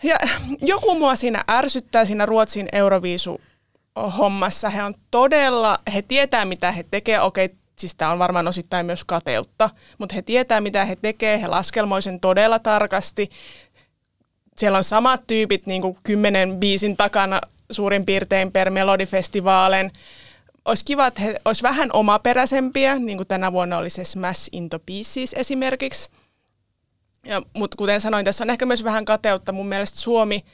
Ja 0.02 0.16
joku 0.60 0.98
mua 0.98 1.16
siinä 1.16 1.44
ärsyttää 1.50 2.04
siinä 2.04 2.26
Ruotsin 2.26 2.68
Euroviisu 2.72 3.40
hommassa. 4.18 4.68
He 4.68 4.82
on 4.82 4.94
todella, 5.10 5.78
he 5.94 6.02
tietää 6.02 6.44
mitä 6.44 6.72
he 6.72 6.84
tekee. 6.90 7.20
Okei, 7.20 7.48
siis 7.78 7.94
tämä 7.94 8.12
on 8.12 8.18
varmaan 8.18 8.48
osittain 8.48 8.86
myös 8.86 9.04
kateutta, 9.04 9.70
mutta 9.98 10.14
he 10.14 10.22
tietää 10.22 10.60
mitä 10.60 10.84
he 10.84 10.96
tekee. 10.96 11.42
He 11.42 11.46
laskelmoi 11.46 12.02
sen 12.02 12.20
todella 12.20 12.58
tarkasti. 12.58 13.30
Siellä 14.56 14.78
on 14.78 14.84
samat 14.84 15.26
tyypit 15.26 15.66
niin 15.66 15.82
kuin 15.82 15.98
kymmenen 16.02 16.60
biisin 16.60 16.96
takana 16.96 17.40
suurin 17.70 18.06
piirtein 18.06 18.52
per 18.52 18.70
Melodifestivaalen. 18.70 19.90
Olisi 20.64 20.84
kiva, 20.84 21.06
että 21.06 21.22
he 21.22 21.40
olisi 21.44 21.62
vähän 21.62 21.90
omaperäisempiä, 21.92 22.98
niin 22.98 23.18
kuin 23.18 23.28
tänä 23.28 23.52
vuonna 23.52 23.78
oli 23.78 23.90
se 23.90 24.04
Smash 24.04 24.48
Into 24.52 24.78
Pieces 24.78 25.34
esimerkiksi. 25.34 26.10
Mutta 27.54 27.76
kuten 27.76 28.00
sanoin, 28.00 28.24
tässä 28.24 28.44
on 28.44 28.50
ehkä 28.50 28.66
myös 28.66 28.84
vähän 28.84 29.04
kateutta. 29.04 29.52
Mun 29.52 29.68
mielestä 29.68 29.98
Suomi 29.98 30.44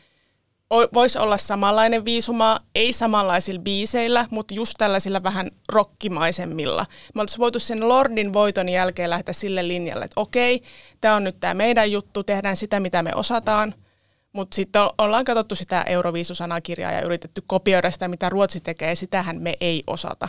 voisi 0.95 1.19
olla 1.19 1.38
samanlainen 1.38 2.05
viisumaa, 2.05 2.61
ei 2.75 2.93
samanlaisilla 2.93 3.61
biiseillä, 3.61 4.26
mutta 4.31 4.55
just 4.55 4.75
tällaisilla 4.79 5.23
vähän 5.23 5.50
rokkimaisemmilla. 5.69 6.87
Me 7.14 7.21
oltaisiin 7.21 7.41
voitu 7.41 7.59
sen 7.59 7.88
Lordin 7.88 8.33
voiton 8.33 8.69
jälkeen 8.69 9.11
lähteä 9.11 9.35
sille 9.35 9.69
linjalle, 9.69 10.05
että 10.05 10.21
okei, 10.21 10.62
tämä 11.00 11.14
on 11.14 11.25
nyt 11.25 11.41
tämä 11.41 11.55
meidän 11.55 11.93
juttu, 11.93 12.23
tehdään 12.23 12.57
sitä, 12.57 12.81
mitä 12.81 13.02
me 13.02 13.11
osataan. 13.14 13.75
Mutta 14.33 14.55
sitten 14.55 14.83
ollaan 14.99 15.25
katsottu 15.25 15.55
sitä 15.55 15.83
Euroviisusanakirjaa 15.83 16.93
ja 16.93 17.00
yritetty 17.00 17.43
kopioida 17.47 17.91
sitä, 17.91 18.09
mitä 18.09 18.29
Ruotsi 18.29 18.61
tekee, 18.61 18.95
sitähän 18.95 19.43
me 19.43 19.57
ei 19.61 19.83
osata. 19.87 20.29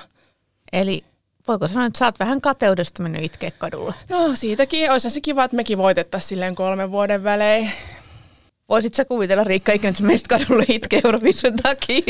Eli 0.73 1.03
voiko 1.47 1.67
sanoa, 1.67 1.85
että 1.85 1.99
sä 1.99 2.05
oot 2.05 2.19
vähän 2.19 2.41
kateudesta 2.41 3.03
mennyt 3.03 3.23
itkeä 3.23 3.51
kadulla? 3.57 3.93
No 4.09 4.35
siitäkin, 4.35 4.91
olisi 4.91 5.09
se 5.09 5.21
kiva, 5.21 5.43
että 5.43 5.55
mekin 5.55 5.77
voitettaisiin 5.77 6.29
silleen 6.29 6.55
kolmen 6.55 6.91
vuoden 6.91 7.23
välein. 7.23 7.71
Voisit 8.73 8.95
sä 8.95 9.05
kuvitella 9.05 9.43
Riikka 9.43 9.71
ikinä, 9.71 9.89
että 9.89 10.03
menisit 10.03 10.27
kadulle 10.27 10.65
itkeä 10.69 11.01
Euroviisun 11.05 11.55
takia? 11.55 12.01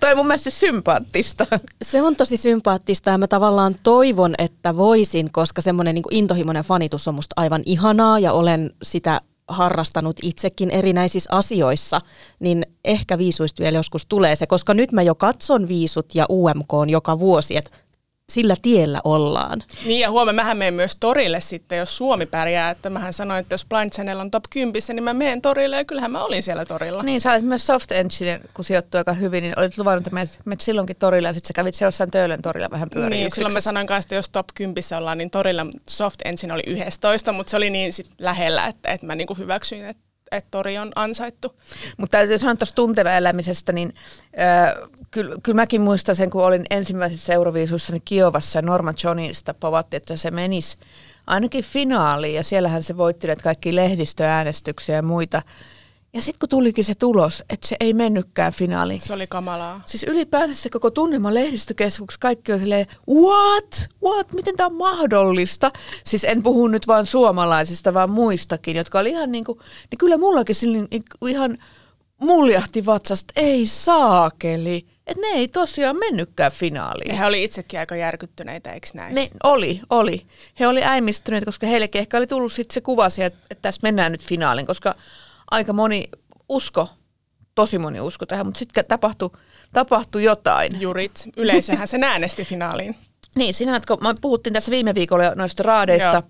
Toi 0.00 0.10
on 0.10 0.16
mun 0.16 0.26
mielestä 0.26 0.50
sympaattista. 0.50 1.46
Se 1.82 2.02
on 2.02 2.16
tosi 2.16 2.36
sympaattista 2.36 3.10
ja 3.10 3.18
mä 3.18 3.26
tavallaan 3.26 3.74
toivon, 3.82 4.34
että 4.38 4.76
voisin, 4.76 5.32
koska 5.32 5.62
semmoinen 5.62 5.94
niin 5.94 6.04
intohimoinen 6.10 6.64
fanitus 6.64 7.08
on 7.08 7.14
musta 7.14 7.34
aivan 7.36 7.62
ihanaa 7.66 8.18
ja 8.18 8.32
olen 8.32 8.70
sitä 8.82 9.20
harrastanut 9.48 10.16
itsekin 10.22 10.70
erinäisissä 10.70 11.30
asioissa, 11.32 12.00
niin 12.40 12.66
ehkä 12.84 13.18
viisuista 13.18 13.62
vielä 13.62 13.78
joskus 13.78 14.06
tulee 14.06 14.36
se, 14.36 14.46
koska 14.46 14.74
nyt 14.74 14.92
mä 14.92 15.02
jo 15.02 15.14
katson 15.14 15.68
viisut 15.68 16.14
ja 16.14 16.26
UMK 16.30 16.74
on 16.74 16.90
joka 16.90 17.18
vuosi, 17.18 17.56
että 17.56 17.70
sillä 18.32 18.54
tiellä 18.62 19.00
ollaan. 19.04 19.62
Niin 19.84 20.00
ja 20.00 20.10
huomenna 20.10 20.42
mähän 20.42 20.56
menen 20.56 20.74
myös 20.74 20.96
torille 21.00 21.40
sitten, 21.40 21.78
jos 21.78 21.96
Suomi 21.96 22.26
pärjää. 22.26 22.70
Että 22.70 22.90
mähän 22.90 23.12
sanoin, 23.12 23.40
että 23.40 23.54
jos 23.54 23.66
Blind 23.66 23.90
Channel 23.90 24.20
on 24.20 24.30
top 24.30 24.44
10, 24.50 24.82
niin 24.88 25.04
mä 25.04 25.14
menen 25.14 25.42
torille 25.42 25.76
ja 25.76 25.84
kyllähän 25.84 26.10
mä 26.10 26.24
olin 26.24 26.42
siellä 26.42 26.64
torilla. 26.64 27.02
Niin, 27.02 27.20
sä 27.20 27.32
olit 27.32 27.44
myös 27.44 27.66
Soft 27.66 27.92
Engine, 27.92 28.40
kun 28.54 28.64
sijoittui 28.64 28.98
aika 28.98 29.12
hyvin, 29.12 29.42
niin 29.42 29.58
olit 29.58 29.78
luvannut, 29.78 30.06
että 30.06 30.14
menet, 30.14 30.38
menet 30.44 30.60
silloinkin 30.60 30.96
torille 30.96 31.28
ja 31.28 31.32
sitten 31.32 31.48
sä 31.48 31.52
kävit 31.52 31.74
siellä 31.74 31.88
jossain 31.88 32.10
Töölön 32.10 32.42
torilla 32.42 32.70
vähän 32.70 32.88
pyöriä. 32.94 33.18
Niin, 33.18 33.30
silloin 33.30 33.54
mä 33.54 33.60
sanoin 33.60 33.86
kanssa, 33.86 34.06
että 34.06 34.14
jos 34.14 34.28
top 34.28 34.46
10 34.54 34.82
ollaan, 34.98 35.18
niin 35.18 35.30
torilla 35.30 35.66
Soft 35.88 36.20
ensin 36.24 36.52
oli 36.52 36.62
11, 36.66 37.32
mutta 37.32 37.50
se 37.50 37.56
oli 37.56 37.70
niin 37.70 37.92
sit 37.92 38.06
lähellä, 38.18 38.66
että, 38.66 38.92
että 38.92 39.06
mä 39.06 39.14
niinku 39.14 39.34
hyväksyin, 39.34 39.84
että, 39.84 40.11
että 40.36 40.48
tori 40.50 40.78
on 40.78 40.92
ansaittu. 40.94 41.54
Mutta 41.96 42.18
täytyy 42.18 42.38
sanoa 42.38 42.56
tuosta 42.56 42.74
tunteella 42.74 43.12
elämisestä, 43.12 43.72
niin 43.72 43.94
äh, 44.38 44.90
kyllä, 45.10 45.36
kyllä 45.42 45.56
mäkin 45.56 45.80
muistan 45.80 46.16
sen, 46.16 46.30
kun 46.30 46.44
olin 46.44 46.64
ensimmäisessä 46.70 47.34
Euroviisussa 47.34 47.92
niin 47.92 48.02
Kiovassa 48.04 48.58
ja 48.58 48.62
Norma 48.62 48.94
Johnista 49.04 49.54
povattiin, 49.54 49.96
että 49.96 50.16
se 50.16 50.30
menisi 50.30 50.76
ainakin 51.26 51.64
finaaliin 51.64 52.34
ja 52.34 52.42
siellähän 52.42 52.82
se 52.82 52.96
voitti 52.96 53.26
näitä 53.26 53.42
kaikki 53.42 53.76
lehdistöäänestyksiä 53.76 54.96
ja 54.96 55.02
muita. 55.02 55.42
Ja 56.14 56.22
sitten 56.22 56.38
kun 56.38 56.48
tulikin 56.48 56.84
se 56.84 56.94
tulos, 56.94 57.44
että 57.50 57.68
se 57.68 57.76
ei 57.80 57.94
mennytkään 57.94 58.52
finaaliin. 58.52 59.00
Se 59.00 59.12
oli 59.12 59.26
kamalaa. 59.26 59.82
Siis 59.86 60.02
ylipäänsä 60.02 60.62
se 60.62 60.70
koko 60.70 60.90
tunnelma 60.90 61.34
lehdistökeskuksessa, 61.34 62.20
kaikki 62.20 62.52
on 62.52 62.60
silleen, 62.60 62.86
what? 63.10 63.88
What? 64.04 64.32
Miten 64.32 64.56
tämä 64.56 64.66
on 64.66 64.74
mahdollista? 64.74 65.70
Siis 66.04 66.24
en 66.24 66.42
puhu 66.42 66.68
nyt 66.68 66.86
vain 66.86 67.06
suomalaisista, 67.06 67.94
vaan 67.94 68.10
muistakin, 68.10 68.76
jotka 68.76 68.98
oli 68.98 69.10
ihan 69.10 69.32
niin 69.32 69.44
kuin, 69.44 69.58
niin 69.90 69.98
kyllä 69.98 70.18
mullakin 70.18 70.54
silleen 70.54 70.88
ihan 71.28 71.58
muljahti 72.20 72.86
vatsasta, 72.86 73.32
ei 73.36 73.66
saakeli. 73.66 74.86
Että 75.06 75.20
ne 75.20 75.26
ei 75.26 75.48
tosiaan 75.48 75.96
mennytkään 75.96 76.52
finaaliin. 76.52 77.08
Ja 77.08 77.16
he 77.16 77.26
oli 77.26 77.44
itsekin 77.44 77.80
aika 77.80 77.96
järkyttyneitä, 77.96 78.72
eikö 78.72 78.86
näin? 78.94 79.14
Ne, 79.14 79.30
oli, 79.44 79.80
oli. 79.90 80.26
He 80.60 80.66
oli 80.66 80.84
äimistyneet, 80.84 81.44
koska 81.44 81.66
heillekin 81.66 81.98
ehkä 81.98 82.16
oli 82.16 82.26
tullut 82.26 82.52
sitten 82.52 82.74
se 82.74 82.80
kuva 82.80 83.08
sieltä, 83.08 83.36
että 83.50 83.62
tässä 83.62 83.80
mennään 83.82 84.12
nyt 84.12 84.22
finaaliin, 84.22 84.66
koska 84.66 84.94
aika 85.52 85.72
moni 85.72 86.04
usko, 86.48 86.88
tosi 87.54 87.78
moni 87.78 88.00
usko 88.00 88.26
tähän, 88.26 88.46
mutta 88.46 88.58
sitten 88.58 88.84
tapahtui, 88.88 89.30
tapahtui 89.72 90.24
jotain. 90.24 90.80
Jurit. 90.80 91.28
Yleisöhän 91.36 91.88
sen 91.88 92.04
äänesti 92.04 92.44
finaaliin. 92.44 92.96
Niin, 93.36 93.54
sinä, 93.54 93.80
kun 93.88 93.98
me 94.00 94.14
puhuttiin 94.20 94.52
tässä 94.52 94.70
viime 94.70 94.94
viikolla 94.94 95.34
noista 95.34 95.62
raadeista, 95.62 96.22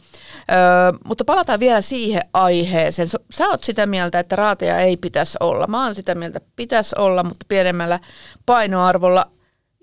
öö, 0.50 0.58
mutta 1.04 1.24
palataan 1.24 1.60
vielä 1.60 1.80
siihen 1.80 2.22
aiheeseen. 2.34 3.08
Sä 3.08 3.48
oot 3.48 3.64
sitä 3.64 3.86
mieltä, 3.86 4.18
että 4.18 4.36
raateja 4.36 4.78
ei 4.78 4.96
pitäisi 4.96 5.36
olla. 5.40 5.66
Mä 5.66 5.84
oon 5.84 5.94
sitä 5.94 6.14
mieltä, 6.14 6.36
että 6.36 6.50
pitäisi 6.56 6.96
olla, 6.98 7.24
mutta 7.24 7.46
pienemmällä 7.48 8.00
painoarvolla. 8.46 9.30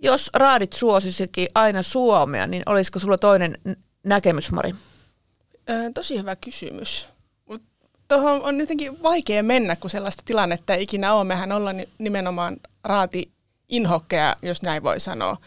Jos 0.04 0.30
raadit 0.34 0.74
suosisikin 0.74 1.48
aina 1.56 1.82
Suomea, 1.82 2.48
niin 2.48 2.64
olisiko 2.66 3.00
sulla 3.00 3.18
toinen 3.18 3.58
näkemys, 4.06 4.52
Mari? 4.52 4.76
Ö, 5.70 5.74
tosi 5.94 6.18
hyvä 6.18 6.36
kysymys. 6.36 7.08
Tuohon 8.10 8.44
on 8.44 8.60
jotenkin 8.60 9.04
vaikea 9.04 9.44
mennä, 9.44 9.76
kun 9.76 9.90
sellaista 9.90 10.24
tilannetta 10.26 10.74
ei 10.74 10.84
ikinä 10.84 11.14
ole. 11.14 11.24
Mehän 11.24 11.52
ollaan 11.52 11.78
ni- 11.78 11.90
nimenomaan 11.98 12.58
raati 12.84 13.32
inhokkeja, 13.70 14.36
jos 14.42 14.62
näin 14.62 14.84
voi 14.84 15.00
sanoa. 15.00 15.38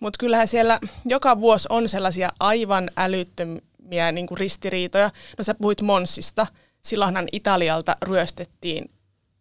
Mutta 0.00 0.16
kyllähän 0.18 0.48
siellä 0.48 0.78
joka 1.04 1.40
vuosi 1.40 1.68
on 1.70 1.88
sellaisia 1.88 2.32
aivan 2.40 2.90
älyttömiä 2.96 4.12
niin 4.12 4.26
kuin 4.26 4.38
ristiriitoja. 4.38 5.10
No 5.38 5.44
sä 5.44 5.54
puhuit 5.54 5.82
Monsista. 5.82 6.46
Silloinhan 6.82 7.28
Italialta 7.32 7.96
ryöstettiin 8.02 8.90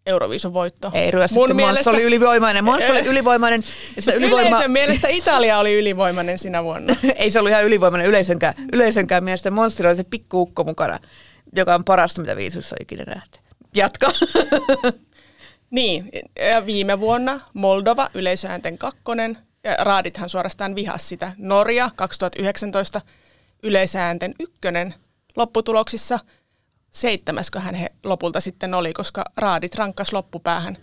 Euroviisun 0.05 0.53
voitto. 0.53 0.91
Ei 0.93 1.11
ryöstetty, 1.11 1.53
Mons 1.53 1.87
oli 1.87 2.03
ylivoimainen. 2.03 2.63
Mons 2.63 2.89
oli 2.89 2.99
ylivoimainen. 2.99 3.63
Ja 3.95 4.01
se 4.01 4.13
ylivoima... 4.13 4.49
Yleisön 4.49 4.71
mielestä 4.71 5.07
Italia 5.07 5.59
oli 5.59 5.79
ylivoimainen 5.79 6.37
sinä 6.37 6.63
vuonna. 6.63 6.95
ei 7.15 7.31
se 7.31 7.39
ollut 7.39 7.49
ihan 7.49 7.63
ylivoimainen 7.63 8.07
yleisönkään, 8.07 8.53
yleisönkään 8.73 9.23
mielestä. 9.23 9.51
Monsterilla 9.51 9.89
oli 9.89 9.97
se 9.97 10.03
pikkuukko 10.03 10.63
mukana, 10.63 10.99
joka 11.55 11.75
on 11.75 11.83
parasta, 11.83 12.21
mitä 12.21 12.35
viisussa 12.35 12.75
on 12.79 12.81
ikinä 12.83 13.03
nähty. 13.03 13.39
Jatka. 13.75 14.11
Niin, 15.69 16.09
ja 16.51 16.65
viime 16.65 16.99
vuonna 16.99 17.39
Moldova 17.53 18.09
yleisöäänten 18.13 18.77
kakkonen, 18.77 19.37
ja 19.63 19.75
raadithan 19.79 20.29
suorastaan 20.29 20.75
vihas 20.75 21.09
sitä. 21.09 21.31
Norja 21.37 21.89
2019 21.95 23.01
yleisöäänten 23.63 24.35
ykkönen 24.39 24.93
lopputuloksissa. 25.35 26.19
Seitsemäsköhän 26.91 27.75
he 27.75 27.89
lopulta 28.03 28.41
sitten 28.41 28.73
oli, 28.73 28.93
koska 28.93 29.25
raadit 29.37 29.75
rankkas 29.75 30.13
loppupäähän. 30.13 30.77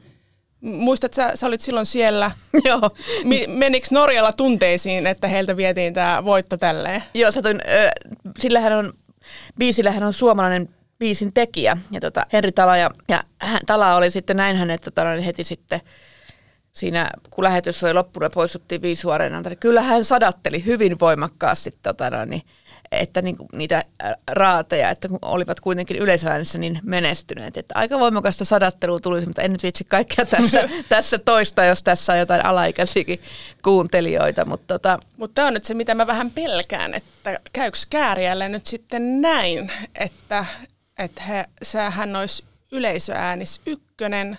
M- 0.60 0.68
Muistat, 0.68 1.14
sä, 1.14 1.30
sä 1.34 1.46
olit 1.46 1.60
silloin 1.60 1.86
siellä. 1.86 2.30
Joo. 2.64 2.90
Mi- 3.24 3.46
menikö 3.46 3.86
Norjalla 3.90 4.32
tunteisiin, 4.32 5.06
että 5.06 5.28
heiltä 5.28 5.56
vietiin 5.56 5.94
tämä 5.94 6.24
voitto 6.24 6.56
tälleen? 6.56 7.02
Joo, 7.14 7.32
satuin, 7.32 7.60
ö, 7.68 7.90
sillähän 8.38 8.72
on, 8.72 8.92
biisillähän 9.58 10.02
on 10.02 10.12
suomalainen 10.12 10.68
biisin 10.98 11.32
tekijä, 11.32 11.76
ja 11.90 12.00
tota, 12.00 12.26
Henri 12.32 12.52
Tala, 12.52 12.76
ja, 12.76 12.90
ja 13.08 13.24
hän, 13.38 13.60
Tala 13.66 13.96
oli 13.96 14.10
sitten 14.10 14.36
näin 14.36 14.56
hänet 14.56 14.80
tota, 14.80 15.04
noin 15.04 15.22
heti 15.22 15.44
sitten 15.44 15.80
siinä, 16.72 17.10
kun 17.30 17.44
lähetys 17.44 17.84
oli 17.84 17.94
loppunut 17.94 18.26
ja 18.26 18.34
poistuttiin 18.34 18.82
viisuareenalta, 18.82 19.48
niin 19.48 19.58
kyllä 19.58 19.82
hän 19.82 20.04
sadatteli 20.04 20.64
hyvin 20.64 21.00
voimakkaasti 21.00 21.74
tota, 21.82 22.10
noin, 22.10 22.30
niin, 22.30 22.42
että 22.92 23.22
niinku, 23.22 23.48
niitä 23.52 23.84
raateja, 24.28 24.90
että 24.90 25.08
kun 25.08 25.18
olivat 25.22 25.60
kuitenkin 25.60 25.96
yleisöäänessä 25.96 26.58
niin 26.58 26.80
menestyneet. 26.82 27.56
Että 27.56 27.74
aika 27.78 27.98
voimakasta 27.98 28.44
sadattelua 28.44 29.00
tuli, 29.00 29.20
mutta 29.26 29.42
en 29.42 29.52
nyt 29.52 29.62
vitsi 29.62 29.84
kaikkea 29.84 30.24
tässä, 30.26 30.68
tässä 30.88 31.18
toista, 31.18 31.64
jos 31.64 31.82
tässä 31.82 32.12
on 32.12 32.18
jotain 32.18 32.44
alaikäisiäkin 32.44 33.20
kuuntelijoita. 33.62 34.44
Mutta 34.44 34.74
tota, 34.74 34.98
Mutta 35.16 35.34
tämä 35.34 35.48
on 35.48 35.54
nyt 35.54 35.64
se, 35.64 35.74
mitä 35.74 35.94
mä 35.94 36.06
vähän 36.06 36.30
pelkään, 36.30 36.94
että 36.94 37.40
käykö 37.52 37.78
kääriälle 37.90 38.48
nyt 38.48 38.66
sitten 38.66 39.20
näin, 39.20 39.72
että, 39.94 40.44
että 40.98 41.22
he, 41.22 41.44
sähän 41.62 42.16
olisi 42.16 42.44
yleisöäänis 42.72 43.60
ykkönen, 43.66 44.38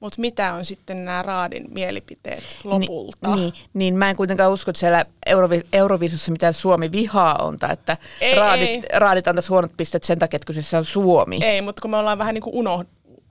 mutta 0.00 0.20
mitä 0.20 0.54
on 0.54 0.64
sitten 0.64 1.04
nämä 1.04 1.22
Raadin 1.22 1.66
mielipiteet 1.70 2.58
lopulta? 2.64 3.34
Ni, 3.34 3.40
niin, 3.40 3.54
niin, 3.74 3.96
mä 3.96 4.10
en 4.10 4.16
kuitenkaan 4.16 4.52
usko, 4.52 4.70
että 4.70 4.80
siellä 4.80 5.04
Eurovi, 5.26 5.62
Euroviisussa 5.72 6.32
mitään 6.32 6.54
Suomi 6.54 6.92
vihaa 6.92 7.36
on, 7.44 7.58
tai 7.58 7.72
että 7.72 7.96
Ei, 8.20 8.34
raadit, 8.34 8.68
ei. 8.68 8.82
raadit 8.94 9.28
antaisi 9.28 9.48
huonot 9.48 9.72
pisteet 9.76 10.04
sen 10.04 10.18
takia, 10.18 10.36
että 10.36 10.46
kyseessä 10.46 10.78
on 10.78 10.84
Suomi. 10.84 11.38
Ei, 11.42 11.62
mutta 11.62 11.82
kun 11.82 11.90
me 11.90 11.96
ollaan 11.96 12.18
vähän 12.18 12.34
niin 12.34 12.42
kuin 12.42 12.54
uno, 12.54 12.84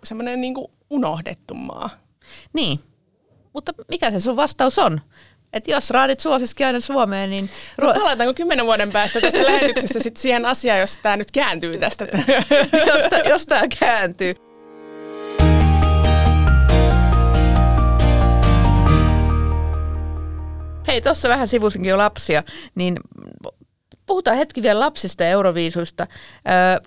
semmoinen 0.03 0.41
niin 0.41 0.55
unohdettu 0.89 1.53
maa. 1.53 1.89
Niin, 2.53 2.79
mutta 3.53 3.73
mikä 3.89 4.11
se 4.11 4.19
sun 4.19 4.35
vastaus 4.35 4.79
on? 4.79 5.01
että 5.53 5.71
jos 5.71 5.89
raadit 5.89 6.19
suosiski 6.19 6.63
aina 6.63 6.79
Suomeen, 6.79 7.29
niin... 7.29 7.49
No 7.81 7.93
palataanko 7.93 8.33
kymmenen 8.33 8.65
vuoden 8.65 8.91
päästä 8.91 9.21
tässä 9.21 9.43
lähetyksessä 9.45 9.99
sit 9.99 10.17
siihen 10.17 10.45
asiaan, 10.45 10.79
jos 10.79 10.97
tämä 10.97 11.17
nyt 11.17 11.31
kääntyy 11.31 11.77
tästä? 11.77 12.07
jos, 12.87 13.25
jos 13.29 13.45
tämä 13.45 13.63
kääntyy. 13.79 14.35
Hei, 20.89 21.01
tuossa 21.01 21.29
vähän 21.29 21.47
sivusinkin 21.47 21.89
jo 21.89 21.97
lapsia, 21.97 22.43
niin 22.75 22.95
puhutaan 24.05 24.37
hetki 24.37 24.61
vielä 24.61 24.79
lapsista 24.79 25.23
ja 25.23 25.29
euroviisuista. 25.29 26.07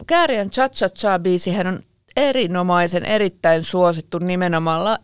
Kääriän 0.06 0.50
Cha 0.50 0.68
Cha 0.68 0.88
Cha 0.88 1.18
biisihän 1.18 1.66
on 1.66 1.80
erinomaisen, 2.16 3.04
erittäin 3.04 3.64
suosittu 3.64 4.18
nimenomaan 4.18 4.84
la- 4.84 4.98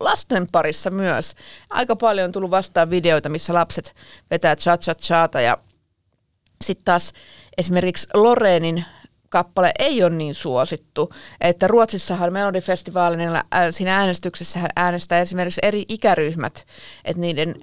lasten 0.00 0.46
parissa 0.52 0.90
myös. 0.90 1.34
Aika 1.70 1.96
paljon 1.96 2.24
on 2.24 2.32
tullut 2.32 2.50
vastaan 2.50 2.90
videoita, 2.90 3.28
missä 3.28 3.54
lapset 3.54 3.94
vetää 4.30 4.56
cha 4.56 4.76
cha 4.76 4.94
chata 4.94 5.40
ja 5.40 5.58
sitten 6.64 6.84
taas 6.84 7.12
esimerkiksi 7.58 8.08
Lorenin 8.14 8.84
kappale 9.28 9.72
ei 9.78 10.02
ole 10.02 10.10
niin 10.10 10.34
suosittu, 10.34 11.12
että 11.40 11.66
Ruotsissahan 11.66 12.32
Melodifestivaalilla 12.32 13.44
siinä 13.70 13.96
äänestyksessä 13.96 14.60
äänestää 14.76 15.20
esimerkiksi 15.20 15.60
eri 15.62 15.84
ikäryhmät, 15.88 16.66
että 17.04 17.20
niiden, 17.20 17.54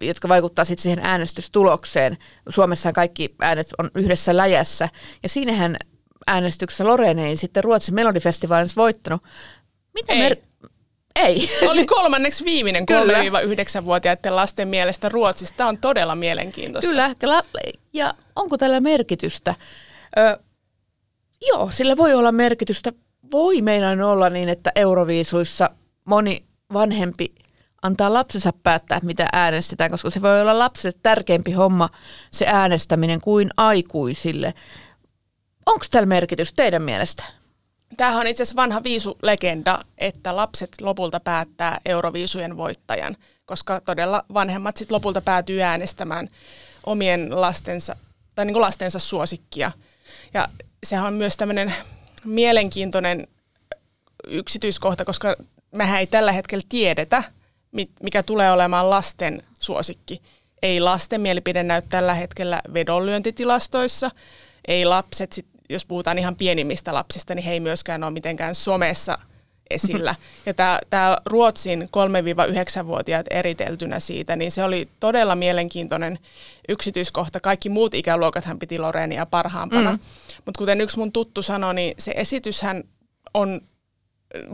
jotka 0.00 0.28
vaikuttaa 0.28 0.64
sitten 0.64 0.82
siihen 0.82 0.98
äänestystulokseen. 1.02 2.18
Suomessa 2.48 2.92
kaikki 2.92 3.34
äänet 3.40 3.68
on 3.78 3.90
yhdessä 3.94 4.36
läjässä 4.36 4.88
ja 5.22 5.28
siinähän 5.28 5.76
äänestyksessä 6.26 6.86
Loreen 6.86 7.18
ei 7.18 7.36
sitten 7.36 7.64
Ruotsin 7.64 7.94
Melodifestivaalissa 7.94 8.80
voittanut. 8.80 9.22
Mitä 9.94 10.12
ei. 10.12 10.18
Mer- 10.18 10.36
ei. 11.16 11.50
Oli 11.68 11.86
kolmanneksi 11.86 12.44
viimeinen 12.44 12.86
3-9-vuotiaiden 12.90 14.36
lasten 14.36 14.68
mielestä 14.68 15.08
Ruotsista. 15.08 15.56
Tämä 15.56 15.68
on 15.68 15.78
todella 15.78 16.14
mielenkiintoista. 16.14 16.90
Kyllä, 16.90 17.14
ja 17.92 18.14
onko 18.36 18.58
tällä 18.58 18.80
merkitystä? 18.80 19.54
Ö, 20.18 20.38
joo, 21.48 21.70
sillä 21.70 21.96
voi 21.96 22.14
olla 22.14 22.32
merkitystä. 22.32 22.92
Voi 23.32 23.62
meidän 23.62 24.02
olla 24.02 24.30
niin, 24.30 24.48
että 24.48 24.72
Euroviisuissa 24.74 25.70
moni 26.04 26.44
vanhempi 26.72 27.34
antaa 27.82 28.12
lapsensa 28.12 28.52
päättää, 28.52 29.00
mitä 29.02 29.28
äänestetään, 29.32 29.90
koska 29.90 30.10
se 30.10 30.22
voi 30.22 30.40
olla 30.40 30.58
lapselle 30.58 30.98
tärkeämpi 31.02 31.52
homma 31.52 31.88
se 32.30 32.46
äänestäminen 32.46 33.20
kuin 33.20 33.50
aikuisille. 33.56 34.54
Onko 35.66 35.84
tällä 35.90 36.06
merkitys 36.06 36.52
teidän 36.52 36.82
mielestä? 36.82 37.24
Tämähän 37.96 38.20
on 38.20 38.26
itse 38.26 38.42
asiassa 38.42 38.62
vanha 38.62 38.82
viisulegenda, 38.82 39.78
että 39.98 40.36
lapset 40.36 40.80
lopulta 40.80 41.20
päättää 41.20 41.80
Euroviisujen 41.84 42.56
voittajan, 42.56 43.16
koska 43.46 43.80
todella 43.80 44.24
vanhemmat 44.34 44.76
sitten 44.76 44.94
lopulta 44.94 45.20
päätyy 45.20 45.62
äänestämään 45.62 46.28
omien 46.86 47.40
lastensa, 47.40 47.96
tai 48.34 48.44
niin 48.44 48.54
kuin 48.54 48.62
lastensa 48.62 48.98
suosikkia. 48.98 49.72
Ja 50.34 50.48
sehän 50.86 51.06
on 51.06 51.14
myös 51.14 51.36
tämmöinen 51.36 51.74
mielenkiintoinen 52.24 53.26
yksityiskohta, 54.26 55.04
koska 55.04 55.36
mehän 55.74 56.00
ei 56.00 56.06
tällä 56.06 56.32
hetkellä 56.32 56.64
tiedetä, 56.68 57.22
mikä 58.02 58.22
tulee 58.22 58.50
olemaan 58.52 58.90
lasten 58.90 59.42
suosikki. 59.58 60.22
Ei 60.62 60.80
lasten 60.80 61.20
mielipide 61.20 61.62
näy 61.62 61.82
tällä 61.88 62.14
hetkellä 62.14 62.62
vedonlyöntitilastoissa, 62.74 64.10
ei 64.68 64.84
lapset 64.84 65.32
sit 65.32 65.46
jos 65.70 65.86
puhutaan 65.86 66.18
ihan 66.18 66.36
pienimmistä 66.36 66.94
lapsista, 66.94 67.34
niin 67.34 67.44
he 67.44 67.52
ei 67.52 67.60
myöskään 67.60 68.04
ole 68.04 68.10
mitenkään 68.10 68.54
somessa 68.54 69.18
esillä. 69.70 70.14
Ja 70.46 70.54
tämä 70.90 71.16
Ruotsin 71.26 71.82
3-9-vuotiaat 71.82 73.26
eriteltynä 73.30 74.00
siitä, 74.00 74.36
niin 74.36 74.50
se 74.50 74.64
oli 74.64 74.88
todella 75.00 75.36
mielenkiintoinen 75.36 76.18
yksityiskohta. 76.68 77.40
Kaikki 77.40 77.68
muut 77.68 77.94
ikäluokathan 77.94 78.58
piti 78.58 78.78
Lorenia 78.78 79.26
parhaampana. 79.26 79.92
Mm. 79.92 79.98
Mutta 80.46 80.58
kuten 80.58 80.80
yksi 80.80 80.98
mun 80.98 81.12
tuttu 81.12 81.42
sanoi, 81.42 81.74
niin 81.74 81.94
se 81.98 82.12
esityshän 82.16 82.82
on, 83.34 83.60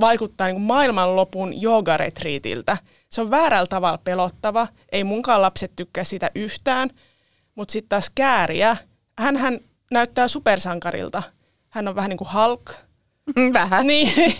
vaikuttaa 0.00 0.46
niin 0.46 0.60
maailmanlopun 0.60 1.60
joogaretriitiltä. 1.60 2.76
Se 3.16 3.20
on 3.20 3.30
väärällä 3.30 3.66
tavalla 3.66 3.98
pelottava. 3.98 4.68
Ei 4.92 5.04
munkaan 5.04 5.42
lapset 5.42 5.72
tykkää 5.76 6.04
sitä 6.04 6.30
yhtään. 6.34 6.90
Mutta 7.54 7.72
sitten 7.72 7.88
taas 7.88 8.10
kääriä, 8.14 8.76
hän 9.18 9.60
näyttää 9.90 10.28
supersankarilta. 10.28 11.22
Hän 11.68 11.88
on 11.88 11.94
vähän 11.94 12.08
niin 12.08 12.18
kuin 12.18 12.28
Hulk. 12.34 12.70
Vähän. 13.52 13.86
Niin. 13.86 14.36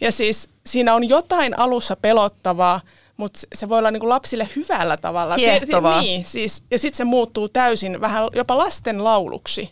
Ja 0.00 0.12
siis 0.12 0.50
siinä 0.66 0.94
on 0.94 1.08
jotain 1.08 1.58
alussa 1.58 1.96
pelottavaa, 1.96 2.80
mutta 3.16 3.40
se 3.54 3.68
voi 3.68 3.78
olla 3.78 3.90
niin 3.90 4.00
kuin 4.00 4.10
lapsille 4.10 4.48
hyvällä 4.56 4.96
tavalla. 4.96 5.36
Kiehtovaa. 5.36 6.00
Niin, 6.00 6.24
siis, 6.24 6.62
ja 6.70 6.78
sitten 6.78 6.96
se 6.96 7.04
muuttuu 7.04 7.48
täysin 7.48 8.00
vähän 8.00 8.28
jopa 8.32 8.58
lasten 8.58 9.04
lauluksi. 9.04 9.70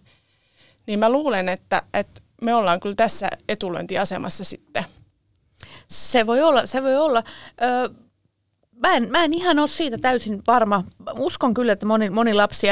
Niin 0.86 0.98
mä 0.98 1.10
luulen, 1.10 1.48
että, 1.48 1.82
että 1.94 2.20
me 2.42 2.54
ollaan 2.54 2.80
kyllä 2.80 2.94
tässä 2.94 3.28
etulyöntiasemassa 3.48 4.44
sitten. 4.44 4.84
Se 5.88 6.26
voi 6.26 6.42
olla, 6.42 6.66
se 6.66 6.82
voi 6.82 6.96
olla. 6.96 7.22
Öö, 7.62 7.88
mä, 8.82 8.94
en, 8.94 9.10
mä 9.10 9.24
en 9.24 9.34
ihan 9.34 9.58
ole 9.58 9.68
siitä 9.68 9.98
täysin 9.98 10.42
varma. 10.46 10.84
Uskon 11.18 11.54
kyllä, 11.54 11.72
että 11.72 11.86
moni, 11.86 12.10
moni 12.10 12.34
lapsi 12.34 12.66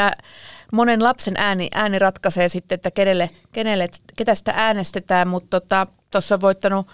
monen 0.72 1.02
lapsen 1.02 1.34
ääni, 1.36 1.68
ääni 1.74 1.98
ratkaisee 1.98 2.48
sitten, 2.48 2.76
että 2.76 2.90
kenelle, 2.90 3.30
kenelle, 3.52 3.88
ketä 4.16 4.34
sitä 4.34 4.52
äänestetään, 4.56 5.28
mutta 5.28 5.60
tuossa 5.60 5.88
tota, 6.10 6.34
on 6.34 6.40
voittanut 6.40 6.86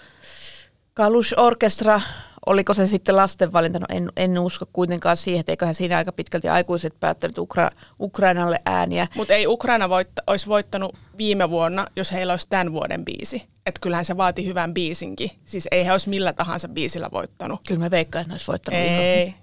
Kalush 0.95 1.35
Orkestra, 1.37 2.01
oliko 2.47 2.75
se 2.75 2.87
sitten 2.87 3.17
lasten 3.17 3.53
valinta, 3.53 3.79
no 3.79 3.87
en, 3.89 4.13
en 4.17 4.39
usko 4.39 4.67
kuitenkaan 4.73 5.17
siihen, 5.17 5.41
että 5.41 5.53
eiköhän 5.53 5.75
siinä 5.75 5.97
aika 5.97 6.13
pitkälti 6.13 6.49
aikuiset 6.49 7.01
päättänyt 7.01 7.39
Ukra, 7.39 7.71
Ukrainalle 8.01 8.61
ääniä. 8.67 9.07
Mutta 9.15 9.35
ei 9.35 9.47
Ukraina 9.47 9.89
voitta, 9.89 10.23
olisi 10.27 10.47
voittanut 10.47 10.97
viime 11.19 11.51
vuonna, 11.51 11.87
jos 11.97 12.13
heillä 12.13 12.33
olisi 12.33 12.47
tämän 12.51 12.73
vuoden 12.73 13.05
biisi. 13.05 13.43
Että 13.67 13.81
kyllähän 13.81 14.05
se 14.05 14.17
vaati 14.17 14.47
hyvän 14.47 14.75
biisinkin. 14.75 15.31
Siis 15.45 15.69
ei 15.71 15.87
he 15.87 15.93
olisi 15.93 16.09
millä 16.09 16.33
tahansa 16.33 16.69
biisillä 16.69 17.09
voittanut. 17.13 17.61
Kyllä 17.69 17.81
mä 17.81 17.91
veikkaan, 17.91 18.21
että 18.21 18.31
ne 18.31 18.35
olisi 18.35 18.47
voittanut. 18.47 18.81
Ei, 18.81 19.35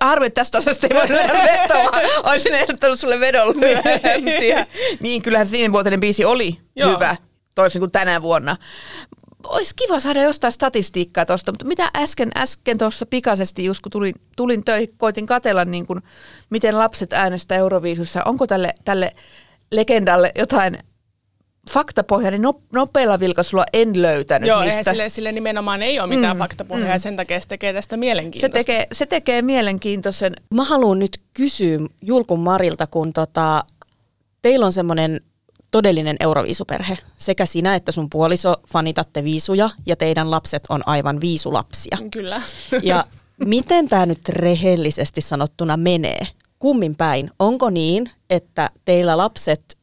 Harmi, 0.00 0.30
tästä 0.30 0.58
asiasta 0.58 0.86
ei 0.90 0.96
voi 0.96 1.08
vetoa. 1.08 2.00
Olisin 2.30 2.54
ehdottanut 2.54 3.00
sulle 3.00 3.20
vedon 3.20 3.54
Niin, 5.00 5.22
kyllähän 5.22 5.46
se 5.46 5.52
viime 5.52 5.72
vuotinen 5.72 6.00
biisi 6.00 6.24
oli 6.24 6.58
Joo. 6.76 6.90
hyvä, 6.90 7.16
toisin 7.54 7.80
kuin 7.80 7.90
tänä 7.90 8.22
vuonna. 8.22 8.56
Olisi 9.48 9.74
kiva 9.76 10.00
saada 10.00 10.22
jostain 10.22 10.52
statistiikkaa 10.52 11.26
tuosta, 11.26 11.52
mutta 11.52 11.64
mitä 11.64 11.90
äsken, 11.96 12.30
äsken 12.36 12.78
tuossa 12.78 13.06
pikaisesti, 13.06 13.64
just 13.64 13.80
kun 13.80 13.92
tulin, 13.92 14.14
tulin 14.36 14.64
töihin, 14.64 14.94
koitin 14.96 15.26
katella, 15.26 15.64
niin 15.64 15.86
kuin, 15.86 16.02
miten 16.50 16.78
lapset 16.78 17.12
äänestää 17.12 17.58
Euroviisussa. 17.58 18.22
Onko 18.24 18.46
tälle, 18.46 18.74
tälle 18.84 19.14
legendalle 19.72 20.32
jotain 20.38 20.78
faktapohja, 21.70 22.30
niin 22.30 22.42
nopealla 22.72 23.20
vilkaisulla 23.20 23.64
en 23.72 24.02
löytänyt 24.02 24.48
Joo, 24.48 24.60
niistä. 24.60 24.90
Sille, 24.90 25.08
sille 25.08 25.32
nimenomaan 25.32 25.82
ei 25.82 26.00
ole 26.00 26.08
mitään 26.08 26.36
mm, 26.36 26.38
faktapohjaa 26.38 26.86
mm. 26.86 26.92
ja 26.92 26.98
sen 26.98 27.16
takia 27.16 27.40
se 27.40 27.48
tekee 27.48 27.72
tästä 27.72 27.96
mielenkiintoista. 27.96 28.58
Se 28.58 28.64
tekee, 28.64 28.86
se 28.92 29.06
tekee 29.06 29.42
mielenkiintoisen. 29.42 30.32
Mä 30.54 30.64
haluan 30.64 30.98
nyt 30.98 31.20
kysyä 31.34 31.78
Julkun 32.02 32.40
Marilta, 32.40 32.86
kun 32.86 33.12
tota, 33.12 33.64
teillä 34.42 34.66
on 34.66 34.72
semmoinen 34.72 35.20
todellinen 35.70 36.16
euroviisuperhe. 36.20 36.98
Sekä 37.18 37.46
sinä 37.46 37.74
että 37.74 37.92
sun 37.92 38.10
puoliso 38.10 38.54
fanitatte 38.68 39.24
viisuja 39.24 39.70
ja 39.86 39.96
teidän 39.96 40.30
lapset 40.30 40.62
on 40.68 40.82
aivan 40.88 41.20
viisulapsia. 41.20 41.98
Kyllä. 42.10 42.42
Ja 42.82 43.04
miten 43.46 43.88
tämä 43.88 44.06
nyt 44.06 44.28
rehellisesti 44.28 45.20
sanottuna 45.20 45.76
menee? 45.76 46.26
Kummin 46.58 46.96
päin? 46.96 47.30
Onko 47.38 47.70
niin, 47.70 48.10
että 48.30 48.70
teillä 48.84 49.16
lapset 49.16 49.78